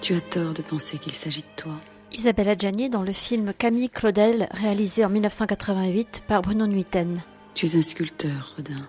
[0.00, 1.72] Tu as tort de penser qu'il s'agit de toi.
[2.12, 7.22] Isabelle Adjani dans le film Camille Claudel, réalisé en 1988 par Bruno Nuiten.
[7.60, 8.88] Tu es un sculpteur, Rodin.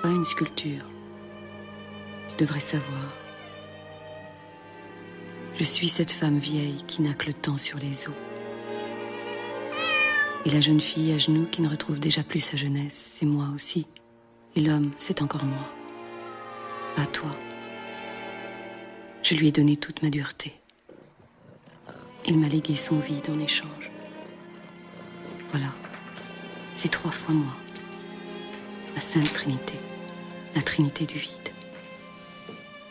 [0.00, 0.88] Pas une sculpture.
[2.28, 3.12] Tu devrais savoir.
[5.56, 8.14] Je suis cette femme vieille qui n'a que le temps sur les os.
[10.44, 13.48] Et la jeune fille à genoux qui ne retrouve déjà plus sa jeunesse, c'est moi
[13.52, 13.88] aussi.
[14.54, 15.68] Et l'homme, c'est encore moi.
[16.94, 17.36] Pas toi.
[19.24, 20.54] Je lui ai donné toute ma dureté.
[22.26, 23.90] Il m'a légué son vide en échange.
[25.50, 25.74] Voilà.
[26.76, 27.54] C'est trois fois moi.
[28.94, 29.78] La Sainte Trinité.
[30.54, 31.32] La Trinité du vide.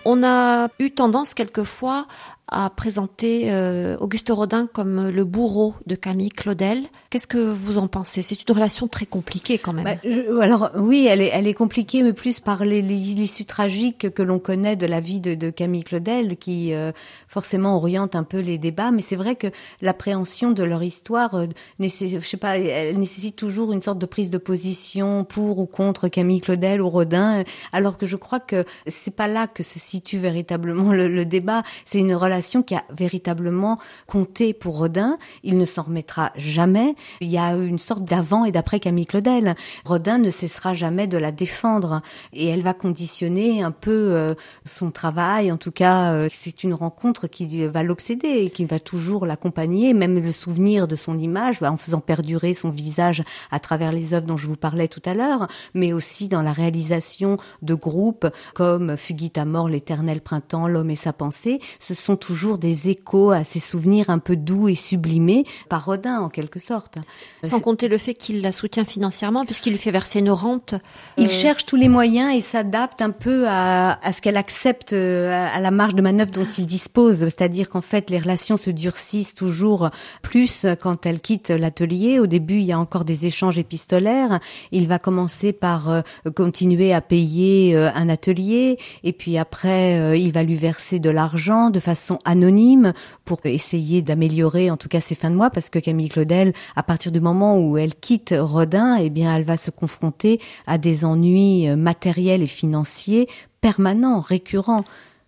[0.06, 2.08] On a eu tendance quelquefois
[2.47, 6.84] à présenter euh, Auguste Rodin comme le bourreau de Camille Claudel.
[7.10, 8.21] Qu'est-ce que vous en pensez?
[8.21, 9.86] C'est une relation très compliquée quand même.
[9.86, 14.86] Bah, alors oui, elle est, compliquée, mais plus par l'issue tragique que l'on connaît de
[14.86, 16.91] la vie de, Camille Claudel, qui euh,
[17.27, 18.91] forcément oriente un peu les débats.
[18.91, 19.47] Mais c'est vrai que
[19.81, 21.47] l'appréhension de leur histoire, euh,
[21.79, 26.08] je sais pas, elle nécessite toujours une sorte de prise de position pour ou contre
[26.10, 30.17] Camille Claudel ou Rodin, alors que je crois que c'est pas là que se situe
[30.17, 31.63] véritablement le, débat.
[31.86, 35.17] C'est une qui a véritablement compté pour Rodin.
[35.43, 36.95] Il ne s'en remettra jamais.
[37.21, 39.56] Il y a une sorte d'avant et d'après Camille Claudel.
[39.86, 42.02] Rodin ne cessera jamais de la défendre
[42.34, 45.52] et elle va conditionner un peu euh, son travail.
[45.52, 49.93] En tout cas, euh, c'est une rencontre qui va l'obséder et qui va toujours l'accompagner,
[49.93, 54.13] même le souvenir de son image, bah, en faisant perdurer son visage à travers les
[54.13, 58.28] œuvres dont je vous parlais tout à l'heure, mais aussi dans la réalisation de groupes
[58.54, 61.60] comme Fugit mort, l'éternel printemps, l'homme et sa pensée.
[61.80, 66.20] Ce sont toujours des échos à ces souvenirs un peu doux et sublimés par Rodin
[66.20, 66.98] en quelque sorte.
[67.44, 70.74] Sans compter le fait qu'il la soutient financièrement puisqu'il lui fait verser une rente.
[71.18, 74.94] Il euh, cherche tous les moyens et s'adapte un peu à, à ce qu'elle accepte
[74.94, 77.20] euh, à la marge de manœuvre dont il dispose.
[77.20, 79.92] C'est-à-dire qu'en fait les relations se durcissent toujours
[80.24, 82.20] plus quand elle quitte l'atelier.
[82.20, 84.40] Au début il y a encore des échanges épistolaires.
[84.72, 86.02] Il va commencer par euh,
[86.36, 91.80] continuer à payer un atelier et puis après il va lui verser de l'argent de
[91.80, 92.93] façon anonyme
[93.25, 96.84] pour essayer d'améliorer en tout cas ses fins de mois parce que Camille Claudel, à
[96.84, 101.06] partir du moment où elle quitte Rodin, eh bien elle va se confronter à des
[101.06, 103.28] ennuis euh, matériels et financiers
[103.62, 104.84] permanents, récurrents.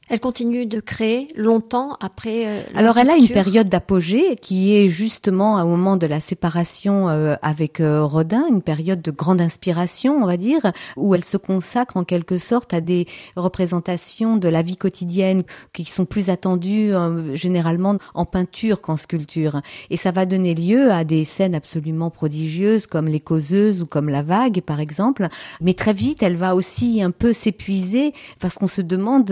[0.10, 2.48] Elle continue de créer longtemps après.
[2.48, 7.10] Euh, Alors elle a une période d'apogée qui est justement au moment de la séparation
[7.10, 10.62] euh, avec euh, Rodin, une période de grande inspiration, on va dire,
[10.96, 15.44] où elle se consacre en quelque sorte à des représentations de la vie quotidienne
[15.74, 16.94] qui sont plus attendues
[17.34, 19.62] généralement en peinture qu'en sculpture.
[19.90, 24.08] Et ça va donner lieu à des scènes absolument prodigieuses comme les causeuses ou comme
[24.08, 25.28] la vague par exemple.
[25.60, 29.32] Mais très vite, elle va aussi un peu s'épuiser parce qu'on se demande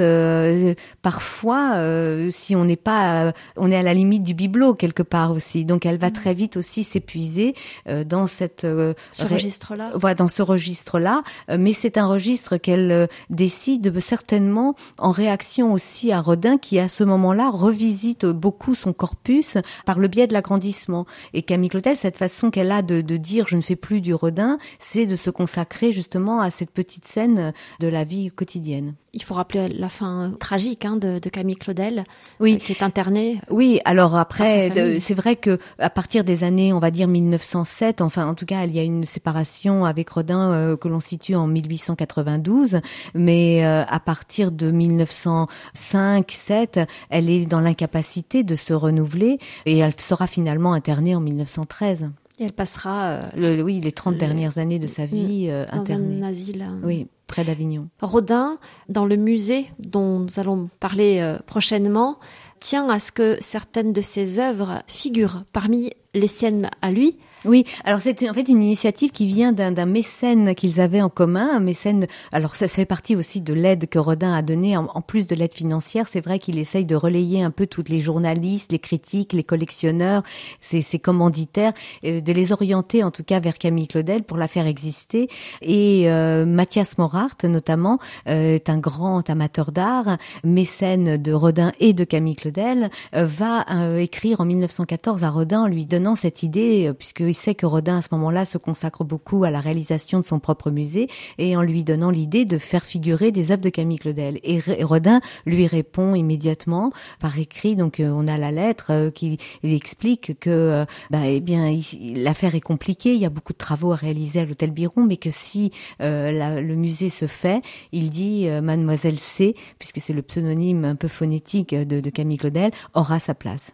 [1.02, 5.04] parfois, euh, si on n'est pas, euh, on est à la limite du bibelot quelque
[5.04, 5.66] part aussi.
[5.66, 6.14] Donc elle va mm.
[6.14, 7.56] très vite aussi s'épuiser
[7.88, 9.92] euh, dans cette ce registre-là.
[9.96, 11.24] Voilà, dans ce registre-là.
[11.58, 17.04] mais c'est un registre qu'elle décide certainement en réaction aussi à Rodin, qui à ce
[17.04, 21.06] moment-là revisite beaucoup son corpus par le biais de l'agrandissement.
[21.34, 24.14] Et Camille Claudel, cette façon qu'elle a de, de dire je ne fais plus du
[24.14, 28.96] Rodin, c'est de se consacrer justement à cette petite scène de la vie quotidienne.
[29.14, 32.04] Il faut rappeler la fin tragique hein, de, de, Camille Claudel,
[32.40, 32.58] oui.
[32.58, 33.40] qui est internée.
[33.50, 38.28] Oui, alors après, c'est vrai que à partir des années, on va dire 1907, enfin
[38.28, 41.48] en tout cas, il y a une séparation avec Rodin euh, que l'on situe en
[41.48, 42.82] 1892,
[43.14, 50.00] mais euh, à partir de 1905-7, elle est dans l'incapacité de se renouveler et elle
[50.00, 52.10] sera finalement internée en 1913.
[52.40, 55.80] Et elle passera, euh, le, oui, les 30 dernières années de sa vie euh, dans
[55.80, 56.22] internée.
[56.22, 56.66] un asile.
[56.84, 57.88] Oui, près d'Avignon.
[58.02, 58.58] Rodin,
[58.90, 62.20] dans le musée dont nous allons parler euh, prochainement,
[62.60, 67.66] tient à ce que certaines de ses œuvres figurent parmi les siennes à lui, oui,
[67.84, 71.60] alors c'est en fait une initiative qui vient d'un mécène qu'ils avaient en commun, un
[71.60, 72.08] mécène.
[72.32, 75.54] Alors ça, fait partie aussi de l'aide que Rodin a donnée, en, plus de l'aide
[75.54, 76.08] financière.
[76.08, 80.24] C'est vrai qu'il essaye de relayer un peu toutes les journalistes, les critiques, les collectionneurs,
[80.62, 81.74] ses, commanditaires,
[82.06, 85.30] euh, de les orienter en tout cas vers Camille Claudel pour la faire exister.
[85.62, 91.72] Et euh, Mathias Mora, Barthes notamment, euh, est un grand amateur d'art, mécène de Rodin
[91.80, 96.14] et de Camille Claudel, euh, va euh, écrire en 1914 à Rodin en lui donnant
[96.14, 100.20] cette idée, puisqu'il sait que Rodin à ce moment-là se consacre beaucoup à la réalisation
[100.20, 103.70] de son propre musée, et en lui donnant l'idée de faire figurer des œuvres de
[103.70, 104.40] Camille Claudel.
[104.44, 110.86] Et Rodin lui répond immédiatement par écrit, donc on a la lettre qui explique que
[111.12, 111.72] bah, eh bien
[112.16, 115.18] l'affaire est compliquée, il y a beaucoup de travaux à réaliser à l'hôtel Biron, mais
[115.18, 115.72] que si
[116.02, 120.96] euh, le musée se fait, il dit euh, Mademoiselle C, puisque c'est le pseudonyme un
[120.96, 123.74] peu phonétique de, de Camille Claudel, aura sa place.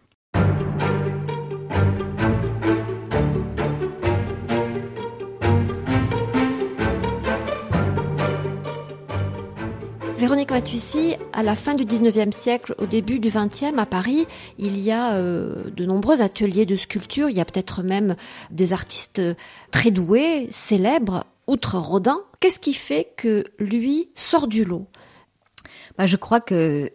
[10.32, 14.26] Véronique Matuissi, à la fin du 19e siècle, au début du 20e, à Paris,
[14.58, 17.28] il y a euh, de nombreux ateliers de sculpture.
[17.28, 18.16] Il y a peut-être même
[18.50, 19.22] des artistes
[19.72, 22.22] très doués, célèbres, outre Rodin.
[22.40, 24.88] Qu'est-ce qui fait que lui sort du lot?
[25.98, 26.94] Bah, Je crois que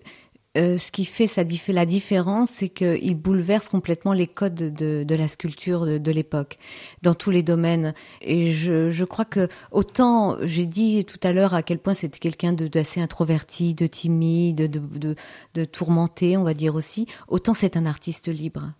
[0.57, 1.27] euh, ce qui fait
[1.69, 6.59] la différence, c'est qu'il bouleverse complètement les codes de, de la sculpture de, de l'époque,
[7.03, 7.95] dans tous les domaines.
[8.23, 12.19] Et je, je crois que autant j'ai dit tout à l'heure à quel point c'était
[12.19, 15.15] quelqu'un d'assez introverti, de timide, de, de,
[15.55, 18.73] de tourmenté, on va dire aussi, autant c'est un artiste libre.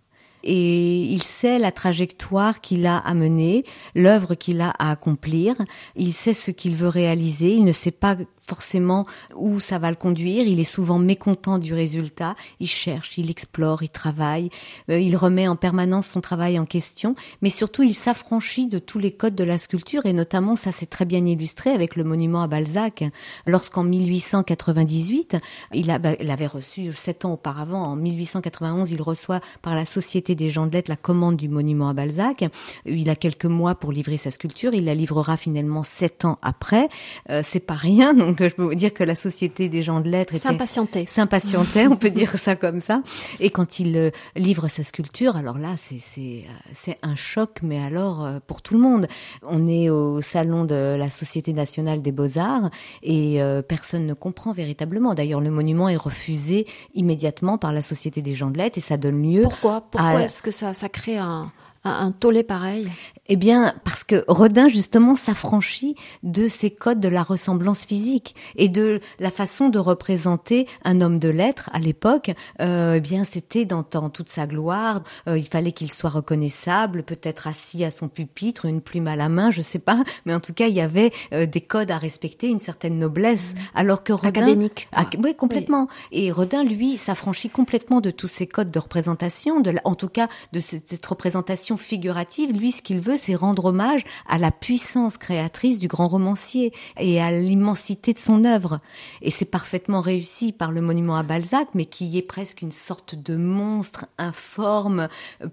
[0.43, 3.65] Et il sait la trajectoire qu'il a à mener,
[3.95, 5.55] l'œuvre qu'il a à accomplir,
[5.95, 8.15] il sait ce qu'il veut réaliser, il ne sait pas
[8.47, 9.03] forcément
[9.35, 10.47] où ça va le conduire.
[10.47, 12.35] Il est souvent mécontent du résultat.
[12.59, 14.49] Il cherche, il explore, il travaille.
[14.89, 17.15] Euh, il remet en permanence son travail en question.
[17.41, 20.85] Mais surtout, il s'affranchit de tous les codes de la sculpture et notamment, ça c'est
[20.85, 23.03] très bien illustré avec le monument à Balzac.
[23.45, 25.37] Lorsqu'en 1898,
[25.73, 29.85] il, a, bah, il avait reçu sept ans auparavant, en 1891, il reçoit par la
[29.85, 32.45] Société des gens de lettres la commande du monument à Balzac.
[32.85, 34.73] Il a quelques mois pour livrer sa sculpture.
[34.73, 36.87] Il la livrera finalement sept ans après.
[37.29, 38.13] Euh, c'est pas rien.
[38.39, 41.05] Je peux vous dire que la société des gens de lettres s'impatientait.
[41.07, 43.01] S'impatientait, on peut dire ça comme ça.
[43.39, 47.59] Et quand il euh, livre sa sculpture, alors là, c'est c'est euh, c'est un choc,
[47.61, 49.07] mais alors euh, pour tout le monde.
[49.43, 52.69] On est au salon de la Société nationale des beaux arts
[53.03, 55.13] et personne ne comprend véritablement.
[55.13, 58.97] D'ailleurs, le monument est refusé immédiatement par la Société des gens de lettres et ça
[58.97, 59.43] donne lieu.
[59.43, 59.81] Pourquoi?
[59.89, 61.51] Pourquoi est-ce que ça ça crée un
[61.87, 62.87] un tollé pareil?
[63.29, 68.69] Eh bien, parce que Rodin, justement, s'affranchit de ces codes de la ressemblance physique et
[68.69, 72.31] de la façon de représenter un homme de lettres à l'époque.
[72.61, 75.01] Euh, eh bien, c'était dans, toute sa gloire.
[75.27, 79.27] Euh, il fallait qu'il soit reconnaissable, peut-être assis à son pupitre, une plume à la
[79.27, 80.03] main, je sais pas.
[80.25, 83.53] Mais en tout cas, il y avait euh, des codes à respecter, une certaine noblesse.
[83.53, 83.59] Mmh.
[83.75, 84.27] Alors que Rodin...
[84.29, 84.89] Académique.
[85.21, 85.87] oui, complètement.
[86.11, 90.27] Et Rodin, lui, s'affranchit complètement de tous ces codes de représentation, de en tout cas
[90.53, 95.79] de cette représentation figurative, lui, ce qu'il veut, c'est rendre hommage à la puissance créatrice
[95.79, 98.79] du grand romancier et à l'immensité de son œuvre.
[99.21, 103.15] Et c'est parfaitement réussi par le monument à Balzac, mais qui est presque une sorte
[103.15, 105.07] de monstre informe,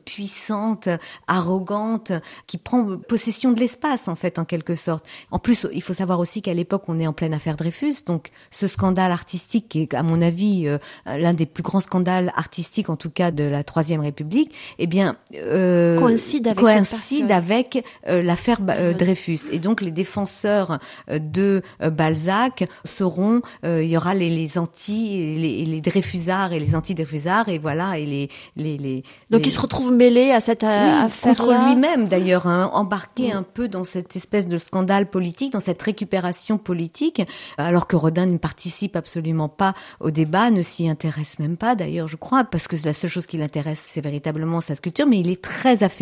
[0.05, 0.89] puissante,
[1.27, 2.13] arrogante,
[2.47, 5.07] qui prend possession de l'espace, en fait, en quelque sorte.
[5.31, 8.31] En plus, il faut savoir aussi qu'à l'époque, on est en pleine affaire Dreyfus, donc
[8.51, 12.91] ce scandale artistique, qui est, à mon avis, euh, l'un des plus grands scandales artistiques,
[12.91, 18.23] en tout cas, de la Troisième République, eh bien, euh, coïncide avec, coïncide avec euh,
[18.23, 19.41] l'affaire euh, Dreyfus.
[19.53, 20.79] Et donc les défenseurs
[21.11, 26.75] euh, de Balzac seront, il y aura les, les anti, les, les Dreyfusards et les
[26.75, 31.37] anti-Dreyfusards, et voilà, et les les, les donc il se retrouve mêlé à cette affaire
[31.37, 35.81] contre lui-même d'ailleurs, hein, embarqué un peu dans cette espèce de scandale politique, dans cette
[35.83, 37.23] récupération politique,
[37.59, 42.09] alors que Rodin ne participe absolument pas au débat, ne s'y intéresse même pas d'ailleurs,
[42.09, 45.31] je crois, parce que la seule chose qui l'intéresse, c'est véritablement sa sculpture, mais il
[45.31, 45.94] est très affecté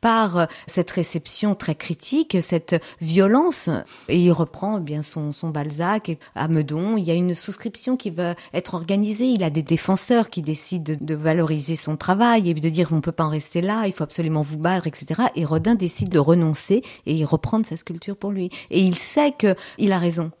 [0.00, 3.68] par euh, cette réception très critique, cette violence.
[4.08, 6.96] Et il reprend eh bien son, Balzac à Meudon.
[6.96, 9.26] Il y a une souscription qui va être organisée.
[9.26, 13.12] Il a des défenseurs qui décident de, valoriser son travail et de dire on peut
[13.12, 15.22] pas en rester là, il faut absolument vous battre, etc.
[15.36, 18.50] Et Rodin décide de renoncer et il reprend sa sculpture pour lui.
[18.70, 20.32] Et il sait que il a raison.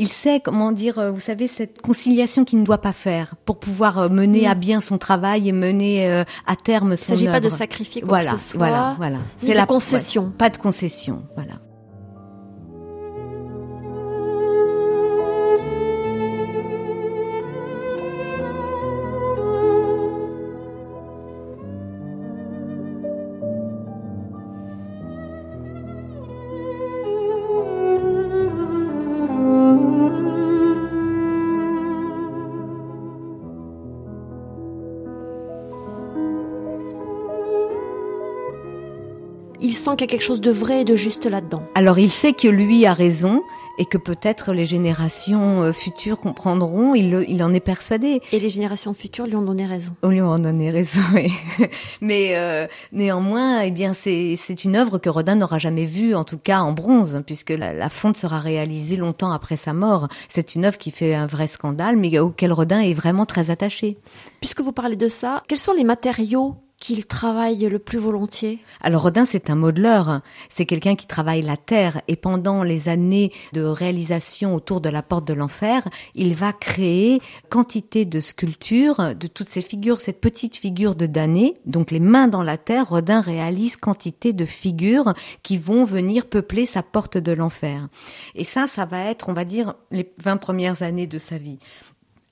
[0.00, 3.60] Il sait comment dire, euh, vous savez, cette conciliation qu'il ne doit pas faire pour
[3.60, 7.18] pouvoir euh, mener à bien son travail et mener euh, à terme son Il ne
[7.18, 8.58] s'agit pas de sacrifier quoi voilà, que ce soit.
[8.58, 9.18] Voilà, voilà.
[9.36, 10.32] C'est la concession.
[10.38, 11.60] pas de concession, voilà.
[39.80, 41.62] Sent qu'il y a quelque chose de vrai et de juste là-dedans.
[41.74, 43.42] Alors il sait que lui a raison
[43.78, 48.20] et que peut-être les générations euh, futures comprendront, il, il en est persuadé.
[48.30, 49.92] Et les générations futures lui ont donné raison.
[50.02, 51.32] On lui a donné raison, oui.
[52.02, 56.36] Mais euh, néanmoins, eh bien, c'est une œuvre que Rodin n'aura jamais vue, en tout
[56.36, 60.08] cas en bronze, puisque la, la fonte sera réalisée longtemps après sa mort.
[60.28, 63.96] C'est une œuvre qui fait un vrai scandale, mais auquel Rodin est vraiment très attaché.
[64.40, 69.02] Puisque vous parlez de ça, quels sont les matériaux qu'il travaille le plus volontiers Alors
[69.02, 73.62] Rodin, c'est un modeleur, c'est quelqu'un qui travaille la terre et pendant les années de
[73.62, 77.20] réalisation autour de la porte de l'enfer, il va créer
[77.50, 82.28] quantité de sculptures de toutes ces figures, cette petite figure de damné, donc les mains
[82.28, 85.12] dans la terre, Rodin réalise quantité de figures
[85.42, 87.88] qui vont venir peupler sa porte de l'enfer.
[88.34, 91.58] Et ça, ça va être, on va dire, les 20 premières années de sa vie.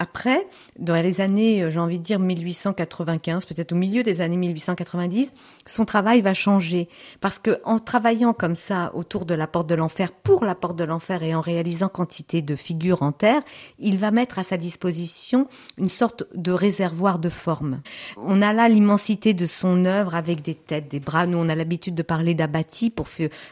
[0.00, 0.46] Après,
[0.78, 5.32] dans les années, euh, j'ai envie de dire 1895, peut-être au milieu des années 1890,
[5.66, 6.88] son travail va changer
[7.20, 10.76] parce que en travaillant comme ça autour de la porte de l'enfer pour la porte
[10.76, 13.42] de l'enfer et en réalisant quantité de figures en terre,
[13.80, 17.80] il va mettre à sa disposition une sorte de réservoir de forme.
[18.16, 21.26] On a là l'immensité de son œuvre avec des têtes, des bras.
[21.26, 23.08] Nous, on a l'habitude de parler d'abattis pour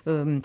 [0.06, 0.38] euh,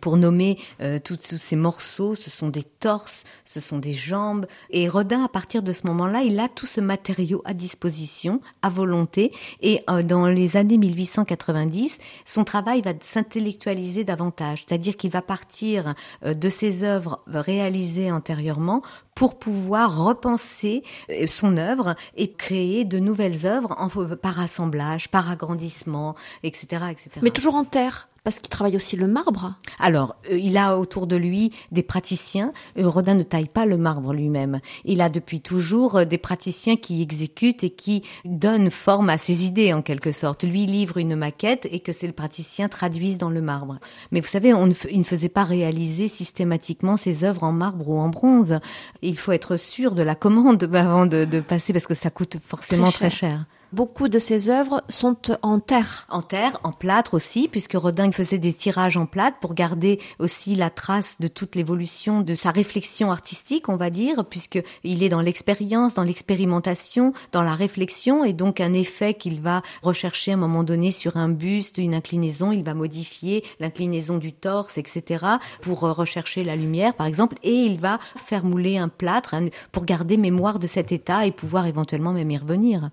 [0.00, 4.46] pour nommer euh, tous, ces morceaux, ce sont des torses, ce sont des jambes.
[4.70, 8.68] Et Rodin, à partir de ce moment-là, il a tout ce matériau à disposition, à
[8.68, 9.32] volonté.
[9.60, 14.64] Et euh, dans les années 1890, son travail va s'intellectualiser davantage.
[14.66, 18.82] C'est-à-dire qu'il va partir euh, de ses œuvres réalisées antérieurement
[19.14, 20.82] pour pouvoir repenser
[21.26, 23.76] son œuvre et créer de nouvelles œuvres
[24.22, 27.10] par assemblage, par agrandissement, etc., etc.
[27.20, 29.54] Mais toujours en terre parce qu'il travaille aussi le marbre.
[29.80, 32.52] Alors, euh, il a autour de lui des praticiens.
[32.78, 34.60] Euh, Rodin ne taille pas le marbre lui-même.
[34.84, 39.46] Il a depuis toujours euh, des praticiens qui exécutent et qui donnent forme à ses
[39.46, 40.44] idées en quelque sorte.
[40.44, 43.78] Lui livre une maquette et que c'est le praticien traduise dans le marbre.
[44.12, 47.88] Mais vous savez, on ne, il ne faisait pas réaliser systématiquement ses œuvres en marbre
[47.88, 48.60] ou en bronze.
[49.02, 52.36] Il faut être sûr de la commande avant de, de passer parce que ça coûte
[52.44, 53.46] forcément Très cher.
[53.72, 56.06] Beaucoup de ses œuvres sont en terre.
[56.10, 60.54] En terre, en plâtre aussi, puisque Rodin faisait des tirages en plâtre pour garder aussi
[60.54, 65.08] la trace de toute l'évolution de sa réflexion artistique, on va dire, puisque il est
[65.08, 70.34] dans l'expérience, dans l'expérimentation, dans la réflexion, et donc un effet qu'il va rechercher à
[70.34, 75.24] un moment donné sur un buste, une inclinaison, il va modifier l'inclinaison du torse, etc.,
[75.62, 79.34] pour rechercher la lumière, par exemple, et il va faire mouler un plâtre
[79.72, 82.90] pour garder mémoire de cet état et pouvoir éventuellement même y revenir.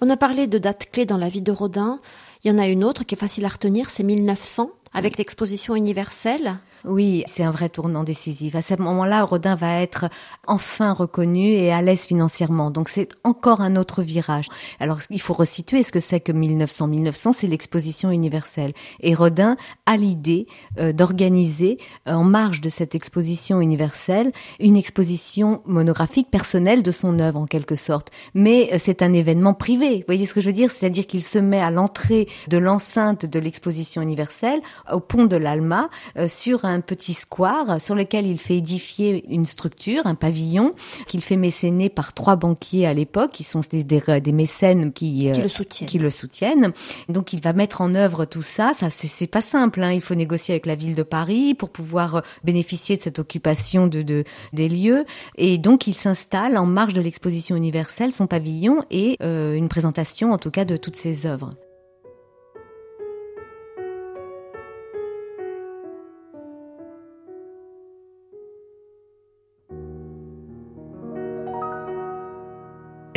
[0.00, 2.00] On a parlé de dates clés dans la vie de Rodin.
[2.44, 5.74] Il y en a une autre qui est facile à retenir, c'est 1900, avec l'exposition
[5.74, 6.58] universelle.
[6.84, 8.54] Oui, c'est un vrai tournant décisif.
[8.54, 10.08] À ce moment-là, Rodin va être
[10.46, 12.70] enfin reconnu et à l'aise financièrement.
[12.70, 14.46] Donc c'est encore un autre virage.
[14.78, 16.86] Alors il faut resituer ce que c'est que 1900.
[16.86, 18.72] 1900, c'est l'exposition universelle.
[19.00, 19.56] Et Rodin
[19.86, 20.46] a l'idée
[20.78, 27.18] euh, d'organiser euh, en marge de cette exposition universelle une exposition monographique personnelle de son
[27.18, 28.10] œuvre en quelque sorte.
[28.34, 29.96] Mais euh, c'est un événement privé.
[29.96, 30.70] Vous voyez ce que je veux dire?
[30.70, 34.60] C'est-à-dire qu'il se met à l'entrée de l'enceinte de l'exposition universelle
[34.92, 35.88] au pont de l'Alma
[36.26, 40.74] sur un petit square sur lequel il fait édifier une structure, un pavillon,
[41.06, 45.32] qu'il fait mécéner par trois banquiers à l'époque, qui sont des, des, mécènes qui, euh,
[45.32, 46.72] qui, le soutiennent.
[47.08, 48.72] Donc il va mettre en œuvre tout ça.
[48.74, 49.82] Ça c'est pas simple.
[49.82, 49.92] Hein.
[49.92, 53.86] Il faut négocier avec la ville de Paris pour pouvoir euh, bénéficier de cette occupation
[53.86, 55.04] de, de des lieux.
[55.36, 60.32] Et donc il s'installe en marge de l'exposition universelle, son pavillon et euh, une présentation
[60.32, 61.50] en tout cas de toutes ses œuvres.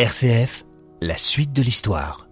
[0.02, 0.64] RCF,
[0.99, 2.26] la suite de l'histoire.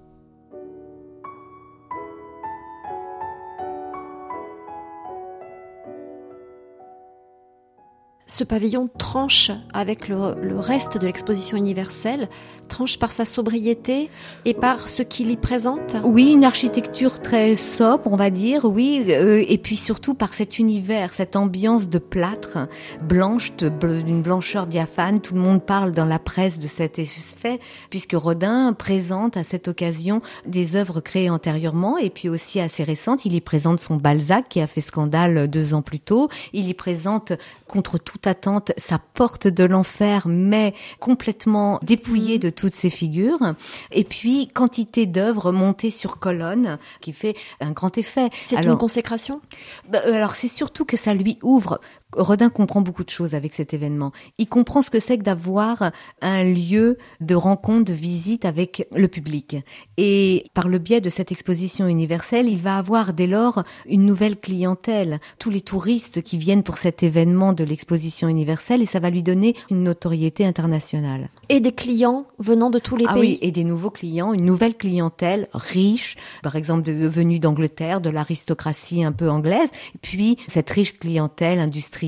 [8.30, 10.18] Ce pavillon tranche avec le,
[10.60, 12.30] reste de l'exposition universelle,
[12.68, 14.10] tranche par sa sobriété
[14.46, 15.96] et par ce qu'il y présente?
[16.04, 20.60] Oui, une architecture très sobre, on va dire, oui, euh, et puis surtout par cet
[20.60, 22.68] univers, cette ambiance de plâtre,
[23.04, 25.20] blanche, d'une blancheur diaphane.
[25.22, 27.60] Tout le monde parle dans la presse de cet effet,
[27.90, 33.26] puisque Rodin présente à cette occasion des œuvres créées antérieurement et puis aussi assez récentes.
[33.26, 36.30] Il y présente son Balzac qui a fait scandale deux ans plus tôt.
[36.54, 37.34] Il y présente
[37.70, 42.42] contre tout toute attente sa porte de l'enfer, mais complètement dépouillée mm.
[42.42, 43.54] de toutes ses figures.
[43.92, 48.30] Et puis quantité d'œuvres montées sur colonne qui fait un grand effet.
[48.42, 49.42] C'est une consécration?
[49.88, 51.80] Bah, euh, Alors c'est surtout que ça lui ouvre
[52.16, 54.12] Rodin comprend beaucoup de choses avec cet événement.
[54.40, 55.92] Il comprend ce que c'est que d'avoir
[56.22, 59.58] un lieu de rencontre, de visite avec le public.
[59.98, 64.40] Et par le biais de cette exposition universelle, il va avoir dès lors une nouvelle
[64.40, 65.20] clientèle.
[65.38, 69.22] Tous les touristes qui viennent pour cet événement de l'exposition universelle et ça va lui
[69.22, 71.30] donner une notoriété internationale.
[71.50, 73.22] Et des clients venant de tous les ah pays.
[73.22, 78.10] Oui, et des nouveaux clients, une nouvelle clientèle riche, par exemple de, venue d'Angleterre, de
[78.10, 79.70] l'aristocratie un peu anglaise,
[80.02, 81.99] puis cette riche clientèle industrielle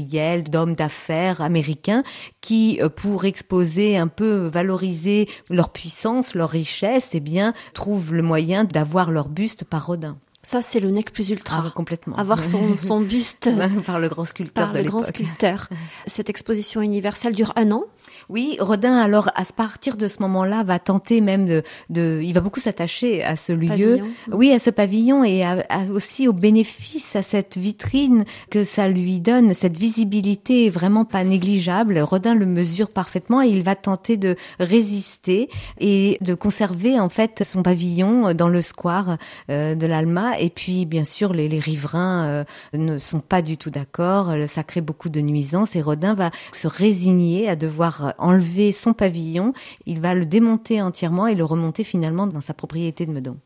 [0.50, 2.04] d'hommes d'affaires américains
[2.42, 8.24] qui, euh, pour exposer un peu, valoriser leur puissance, leur richesse, eh bien, trouvent le
[8.24, 10.18] moyen d'avoir leur buste par Rodin.
[10.44, 11.64] Ça, c'est le nec plus ultra.
[11.68, 12.16] Ah, complètement.
[12.18, 13.50] Avoir son, son buste.
[13.86, 15.70] par le grand sculpteur par de le grand sculpteur.
[16.08, 17.84] Cette exposition universelle dure un an.
[18.32, 22.40] Oui, Rodin, alors, à partir de ce moment-là, va tenter même de, de il va
[22.40, 24.00] beaucoup s'attacher à ce lieu.
[24.32, 25.58] Oui, à ce pavillon et à,
[25.94, 32.00] aussi au bénéfice, à cette vitrine que ça lui donne, cette visibilité vraiment pas négligeable.
[32.00, 35.50] Rodin le mesure parfaitement et il va tenter de résister
[35.82, 39.18] et de conserver, en fait, son pavillon dans le square
[39.50, 40.40] euh, de l'Alma.
[40.40, 44.34] Et puis, bien sûr, les, les riverains euh, ne sont pas du tout d'accord.
[44.48, 49.54] Ça crée beaucoup de nuisances et Rodin va se résigner à devoir enlever son pavillon,
[49.86, 53.38] il va le démonter entièrement et le remonter finalement dans sa propriété de Meudon.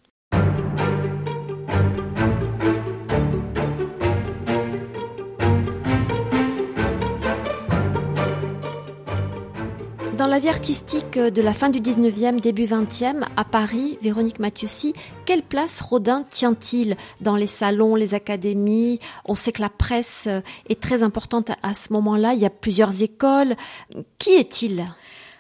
[10.35, 14.91] La vie artistique de la fin du 19e, début 20e, à Paris, Véronique Mathieusi,
[15.25, 18.99] quelle place Rodin tient-il dans les salons, les académies?
[19.23, 20.27] On sait que la presse
[20.67, 23.55] est très importante à ce moment-là, il y a plusieurs écoles.
[24.19, 24.85] Qui est-il?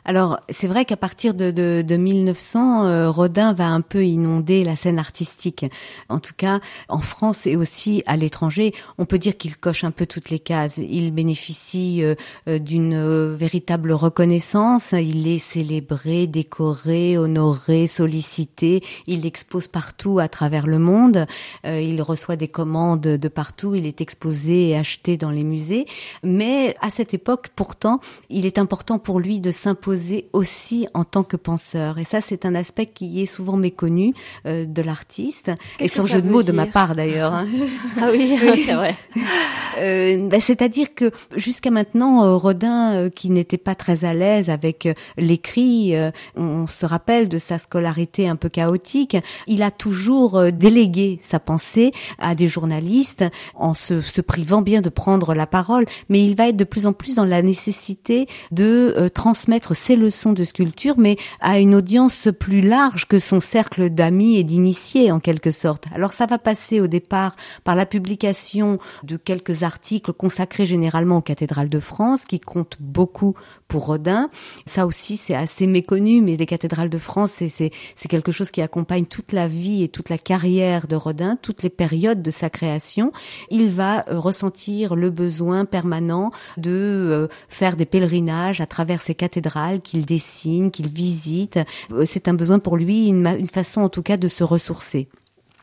[0.07, 4.63] Alors, c'est vrai qu'à partir de, de, de 1900, euh, Rodin va un peu inonder
[4.63, 5.65] la scène artistique.
[6.09, 9.89] En tout cas, en France et aussi à l'étranger, on peut dire qu'il coche un
[9.89, 10.77] peu toutes les cases.
[10.77, 12.13] Il bénéficie euh,
[12.47, 14.91] euh, d'une véritable reconnaissance.
[14.91, 18.83] Il est célébré, décoré, honoré, sollicité.
[19.07, 21.25] Il expose partout à travers le monde.
[21.63, 23.73] il reçoit des commandes de partout.
[23.73, 25.87] Il est exposé et acheté dans les musées.
[26.23, 27.99] Mais à cette époque, pourtant,
[28.29, 29.94] il est important pour lui de s'imposer
[30.33, 31.97] aussi en tant que penseur.
[31.97, 34.13] Et ça, c'est un aspect qui est souvent méconnu
[34.45, 35.51] euh, de l'artiste.
[35.79, 37.33] Et sans jeu de mots de ma part d'ailleurs.
[37.33, 37.47] Hein.
[38.01, 38.95] ah oui, c'est vrai.
[39.79, 44.87] Euh, bah, C'est-à-dire que jusqu'à maintenant, euh, Rodin, qui n'était pas très à l'aise avec
[45.17, 45.93] l'écrit,
[46.35, 49.17] on se rappelle de sa scolarité un peu chaotique,
[49.47, 53.25] il a toujours délégué sa pensée à des journalistes
[53.55, 55.85] en se, se privant bien de prendre la parole.
[56.09, 60.33] Mais il va être de plus en plus dans la nécessité de transmettre ses leçons
[60.33, 65.19] de sculpture, mais à une audience plus large que son cercle d'amis et d'initiés en
[65.19, 65.85] quelque sorte.
[65.93, 71.21] Alors ça va passer au départ par la publication de quelques articles consacrés généralement aux
[71.21, 73.35] cathédrales de France, qui comptent beaucoup
[73.67, 74.31] pour Rodin.
[74.65, 77.71] Ça aussi c'est assez méconnu, mais les cathédrales de France, c'est
[78.09, 81.69] quelque chose qui accompagne toute la vie et toute la carrière de Rodin, toutes les
[81.69, 83.11] périodes de sa création.
[83.51, 89.13] Il va euh, ressentir le besoin permanent de euh, faire des pèlerinages à travers ces
[89.13, 91.59] cathédrales qu'il dessine, qu'il visite.
[91.91, 95.07] Euh, c'est un besoin pour lui, une, façon en tout cas de se ressourcer.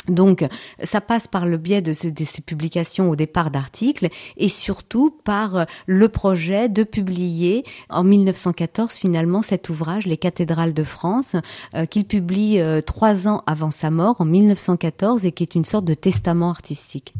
[0.08, 0.44] Donc,
[0.82, 5.64] ça passe par le biais de ces, publications au départ d'articles et surtout par euh,
[5.86, 11.36] le projet de publier en 1914 finalement cet ouvrage, Les cathédrales de France,
[11.76, 15.84] euh, qu'il publie trois ans avant sa mort en 1914 et qui est une sorte
[15.84, 17.14] de testament artistique.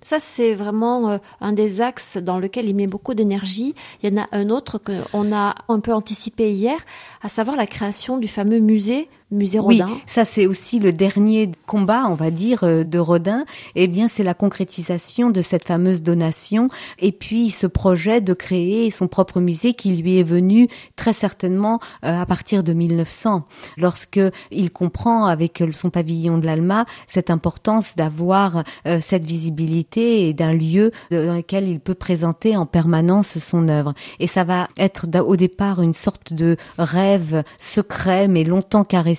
[0.00, 3.74] Ça, c'est vraiment euh, un des axes dans lequel il met beaucoup d'énergie.
[4.02, 6.78] Il y en a un autre qu'on a un peu anticipé hier,
[7.22, 9.86] à savoir la création du fameux musée musée Rodin.
[9.86, 13.44] Oui, ça c'est aussi le dernier combat, on va dire, euh, de Rodin.
[13.74, 16.68] Eh bien, c'est la concrétisation de cette fameuse donation
[16.98, 21.78] et puis ce projet de créer son propre musée qui lui est venu très certainement
[22.04, 23.44] euh, à partir de 1900,
[23.76, 24.20] lorsque
[24.50, 30.52] il comprend avec son pavillon de l'Alma cette importance d'avoir euh, cette visibilité et d'un
[30.52, 33.92] lieu dans lequel il peut présenter en permanence son œuvre.
[34.20, 39.17] Et ça va être au départ une sorte de rêve secret mais longtemps caressé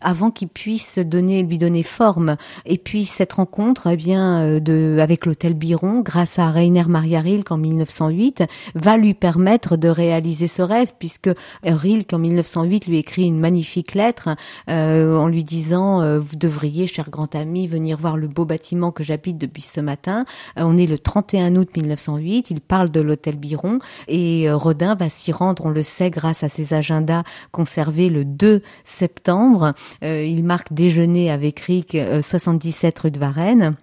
[0.00, 2.36] avant qu'il puisse donner, lui donner forme.
[2.64, 7.20] Et puis cette rencontre, eh bien, euh, de, avec l'hôtel Biron, grâce à Rainer Maria
[7.20, 8.44] Rilke en 1908,
[8.74, 11.30] va lui permettre de réaliser ce rêve, puisque
[11.64, 14.30] Rilke en 1908 lui écrit une magnifique lettre
[14.68, 18.90] euh, en lui disant euh, vous devriez, cher grand ami, venir voir le beau bâtiment
[18.90, 20.24] que j'habite depuis ce matin.
[20.56, 22.50] on est le 31 août 1908.
[22.50, 23.78] Il parle de l'hôtel Biron
[24.08, 27.22] et Rodin va s'y rendre, on le sait, grâce à ses agendas
[27.52, 29.35] conservés le 2 septembre.
[30.02, 33.76] Il marque déjeuner avec Rick 77 rue de Varennes.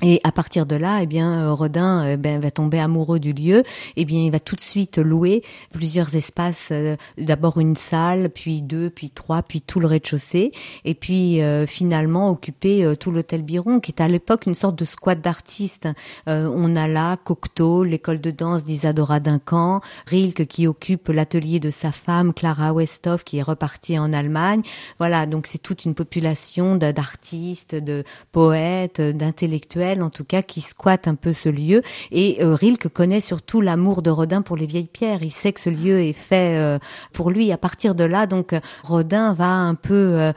[0.00, 3.32] Et à partir de là, eh bien, euh, Rodin euh, ben, va tomber amoureux du
[3.32, 3.64] lieu.
[3.96, 5.42] Eh bien, il va tout de suite louer
[5.72, 6.68] plusieurs espaces.
[6.70, 10.52] Euh, d'abord une salle, puis deux, puis trois, puis tout le rez-de-chaussée.
[10.84, 15.20] Et puis finalement occuper tout l'hôtel Biron, qui est à l'époque une sorte de squat
[15.20, 15.88] d'artistes.
[16.26, 21.92] on a là Cocteau, l'école de danse d'Isadora Duncan, Rilke qui occupe l'atelier de sa
[21.92, 24.62] femme Clara Westhoff, qui est repartie en Allemagne.
[24.98, 31.08] Voilà, donc c'est toute une population d'artistes, de poètes, d'intellectuels en tout cas, qui squatte
[31.08, 31.82] un peu ce lieu.
[32.12, 35.20] Et euh, Rilke connaît surtout l'amour de Rodin pour les vieilles pierres.
[35.22, 36.78] Il sait que ce lieu est fait euh,
[37.12, 37.50] pour lui.
[37.52, 40.32] À partir de là, donc, Rodin va un peu euh,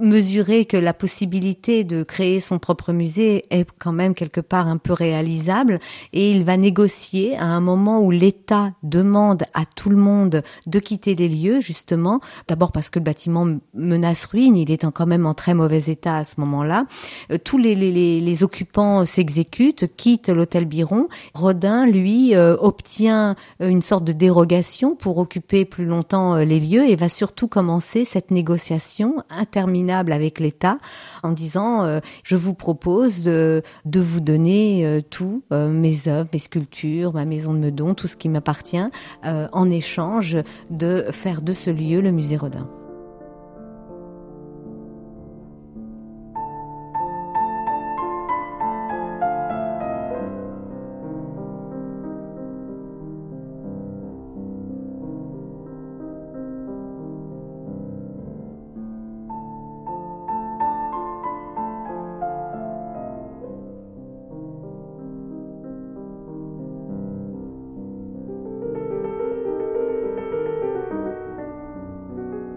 [0.00, 4.76] mesurer que la possibilité de créer son propre musée est quand même quelque part un
[4.76, 5.78] peu réalisable.
[6.12, 10.78] Et il va négocier à un moment où l'État demande à tout le monde de
[10.78, 12.20] quitter les lieux justement.
[12.48, 16.18] D'abord parce que le bâtiment menace ruine il est quand même en très mauvais état
[16.18, 16.86] à ce moment-là.
[17.30, 21.08] Euh, tous les, les, les occupants s'exécutent quittent l'hôtel Biron.
[21.34, 26.84] Rodin lui euh, obtient une sorte de dérogation pour occuper plus longtemps euh, les lieux
[26.84, 30.78] et va surtout commencer cette négociation interminable avec l'État
[31.22, 33.62] en disant euh, je vous propose de,
[33.94, 38.16] vous donner euh, tout, euh, mes œuvres, mes sculptures, ma maison de Meudon, tout ce
[38.16, 38.78] qui m'appartient,
[39.24, 40.36] en échange
[40.70, 42.68] de faire de ce lieu le musée Rodin.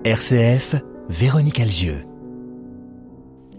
[0.07, 0.75] RCF,
[1.09, 2.05] Véronique Alzieux.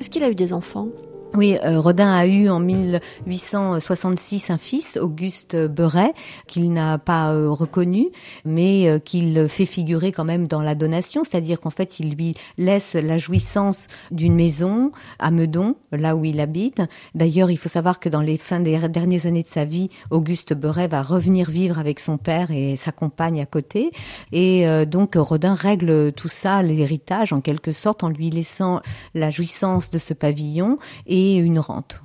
[0.00, 0.88] Est-ce qu'il a eu des enfants?
[1.34, 6.14] Oui, euh, Rodin a eu en 1866 un fils, Auguste Beuret,
[6.46, 8.08] qu'il n'a pas euh, reconnu,
[8.46, 12.34] mais euh, qu'il fait figurer quand même dans la donation, c'est-à-dire qu'en fait, il lui
[12.56, 16.80] laisse la jouissance d'une maison à Meudon, là où il habite.
[17.14, 20.54] D'ailleurs, il faut savoir que dans les fins des dernières années de sa vie, Auguste
[20.54, 23.90] Beuret va revenir vivre avec son père et sa compagne à côté.
[24.32, 28.80] Et donc, Rodin règle tout ça, l'héritage, en quelque sorte, en lui laissant
[29.14, 32.00] la jouissance de ce pavillon et une rente.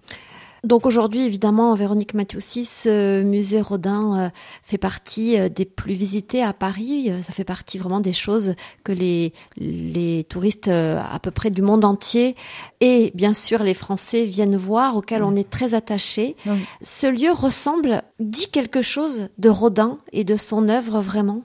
[0.63, 4.29] Donc aujourd'hui, évidemment, Véronique Mathieu-6, ce musée Rodin euh,
[4.63, 7.11] fait partie euh, des plus visités à Paris.
[7.11, 8.55] Euh, ça fait partie vraiment des choses
[8.85, 12.35] que les, les touristes à peu près du monde entier
[12.79, 16.37] et bien sûr les Français viennent voir, auxquels on est très attaché.
[16.81, 21.41] Ce lieu ressemble, dit quelque chose de Rodin et de son œuvre vraiment?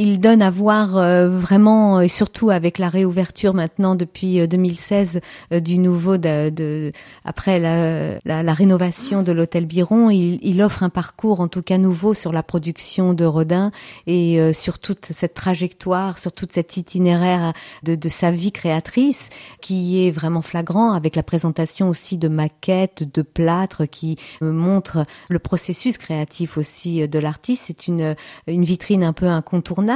[0.00, 5.20] Il donne à voir euh, vraiment, et surtout avec la réouverture maintenant depuis 2016
[5.52, 6.90] euh, euh, du nouveau, de,
[7.26, 11.76] après la, la, rénovation de l'hôtel Biron, il, il, offre un parcours en tout cas
[11.76, 13.72] nouveau sur la production de Rodin
[14.06, 19.28] et sur toute cette trajectoire, sur toute cette itinéraire de, de, sa vie créatrice
[19.60, 25.38] qui est vraiment flagrant avec la présentation aussi de maquettes, de plâtres qui montrent le
[25.38, 27.64] processus créatif aussi de l'artiste.
[27.66, 28.14] C'est une,
[28.46, 29.89] une vitrine un peu incontournable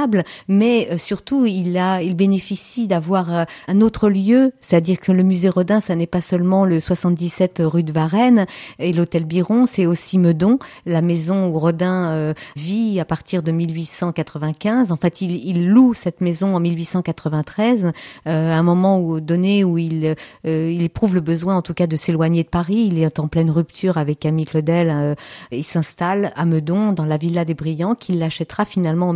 [0.47, 5.23] mais euh, surtout il a, il bénéficie d'avoir euh, un autre lieu, c'est-à-dire que le
[5.23, 8.45] musée Rodin, ça n'est pas seulement le 77 rue de Varennes
[8.79, 13.51] et l'hôtel Biron, c'est aussi Meudon, la maison où Rodin euh, vit à partir de
[13.51, 14.91] 1895.
[14.91, 17.91] En fait, il, il loue cette maison en 1893,
[18.25, 22.43] à un moment donné où il, il éprouve le besoin, en tout cas, de s'éloigner
[22.43, 22.89] de Paris.
[22.91, 25.15] Il est en pleine rupture avec Camille Claudel.
[25.51, 29.13] il s'installe à Meudon, dans la villa des Brillants, qu'il l'achètera finalement en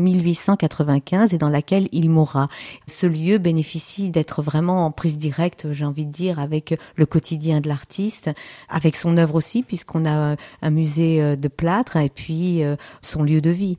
[0.67, 2.47] 1800 et dans laquelle il mourra.
[2.87, 7.61] Ce lieu bénéficie d'être vraiment en prise directe, j'ai envie de dire, avec le quotidien
[7.61, 8.29] de l'artiste,
[8.69, 13.23] avec son œuvre aussi, puisqu'on a un musée euh, de plâtre et puis euh, son
[13.23, 13.77] lieu de vie.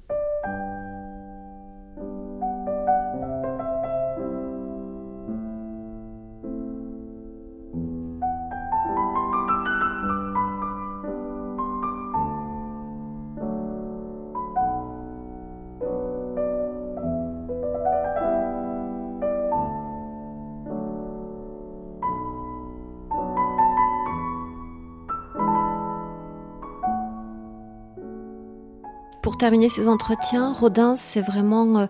[29.40, 31.86] Terminer ces entretiens, Rodin, c'est vraiment euh,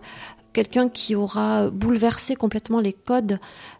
[0.53, 3.39] quelqu'un qui aura bouleversé complètement les codes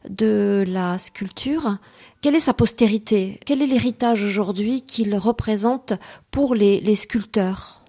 [0.09, 1.77] de la sculpture.
[2.19, 3.39] Quelle est sa postérité?
[3.45, 5.93] Quel est l'héritage aujourd'hui qu'il représente
[6.31, 7.81] pour les, sculpteurs?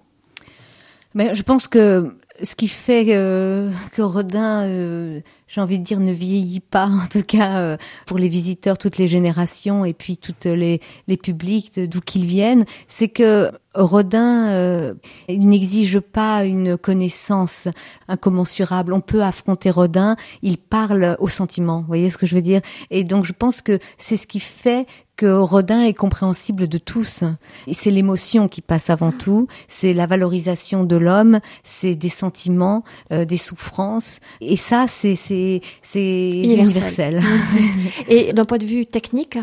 [1.15, 5.99] Mais je pense que ce qui fait euh, que Rodin, euh, j'ai envie de dire,
[5.99, 7.77] ne vieillit pas, en tout cas euh,
[8.07, 12.65] pour les visiteurs, toutes les générations et puis toutes les, les publics d'où qu'ils viennent,
[12.87, 14.93] c'est que Rodin euh,
[15.29, 17.67] n'exige pas une connaissance
[18.07, 18.93] incommensurable.
[18.93, 21.81] On peut affronter Rodin, il parle au sentiment.
[21.81, 22.61] Vous voyez ce que je veux dire?
[22.91, 24.85] Et donc je pense que c'est ce qui fait
[25.23, 27.23] que Rodin est compréhensible de tous.
[27.71, 33.23] C'est l'émotion qui passe avant tout, c'est la valorisation de l'homme, c'est des sentiments, euh,
[33.23, 37.21] des souffrances, et ça c'est c'est c'est universel.
[38.09, 39.39] et d'un point de vue technique,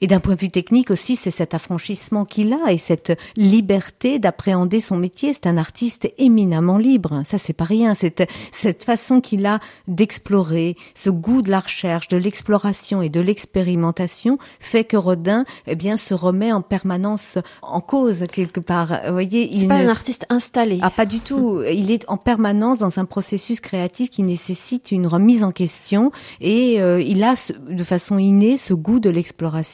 [0.00, 4.18] et d'un point de vue technique aussi, c'est cet affranchissement qu'il a et cette liberté
[4.18, 5.32] d'appréhender son métier.
[5.32, 7.22] C'est un artiste éminemment libre.
[7.24, 7.94] Ça, c'est pas rien.
[7.94, 13.20] Cette, cette façon qu'il a d'explorer, ce goût de la recherche, de l'exploration et de
[13.20, 19.00] l'expérimentation fait que Rodin, eh bien, se remet en permanence en cause quelque part.
[19.06, 20.78] Vous voyez, il pas un artiste installé.
[20.82, 21.62] Ah, pas du tout.
[21.70, 26.10] il est en permanence dans un processus créatif qui nécessite une remise en question
[26.40, 27.34] et euh, il a
[27.68, 29.71] de façon innée ce goût de l'exploration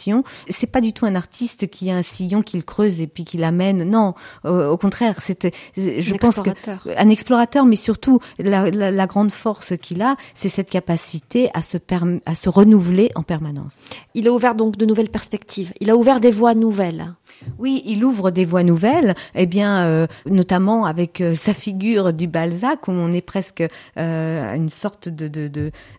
[0.49, 3.37] c'est pas du tout un artiste qui a un sillon qu'il creuse et puis qui
[3.37, 3.85] l'amène.
[3.85, 6.51] Non, au contraire, c'était, je pense que
[6.97, 11.79] un explorateur, mais surtout la, grande force qu'il a, c'est cette capacité à se
[12.27, 13.83] à se renouveler en permanence.
[14.15, 15.73] Il a ouvert donc de nouvelles perspectives.
[15.81, 17.15] Il a ouvert des voies nouvelles.
[17.59, 22.27] Oui, il ouvre des voies nouvelles, eh bien, euh, notamment avec euh, sa figure du
[22.27, 23.65] Balzac, où on est presque
[23.97, 25.29] euh, à une sorte de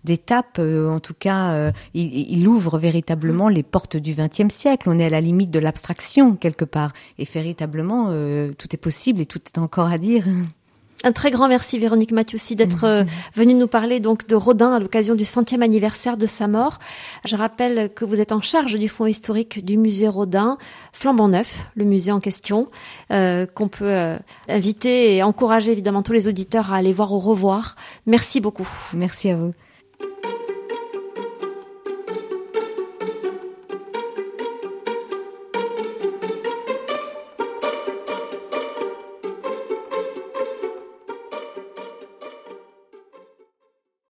[0.04, 0.60] d'étape.
[0.60, 4.90] en tout cas, il, il, ouvre véritablement les portes du XXe siècle.
[4.90, 8.08] On est à la limite de l'abstraction quelque part, et véritablement,
[8.58, 10.26] tout est possible et tout est encore à dire.
[11.06, 14.80] Un très grand merci Véronique Mathieusi d'être euh, venue nous parler donc de Rodin à
[14.80, 16.80] l'occasion du centième anniversaire de sa mort.
[17.26, 20.58] Je rappelle que vous êtes en charge du fonds historique du musée Rodin,
[20.92, 22.68] flambant neuf, le musée en question,
[23.12, 24.18] euh, qu'on peut euh,
[24.50, 27.78] inviter et encourager évidemment tous les auditeurs à aller voir au revoir.
[28.06, 28.68] Merci beaucoup.
[28.94, 29.54] Merci à vous.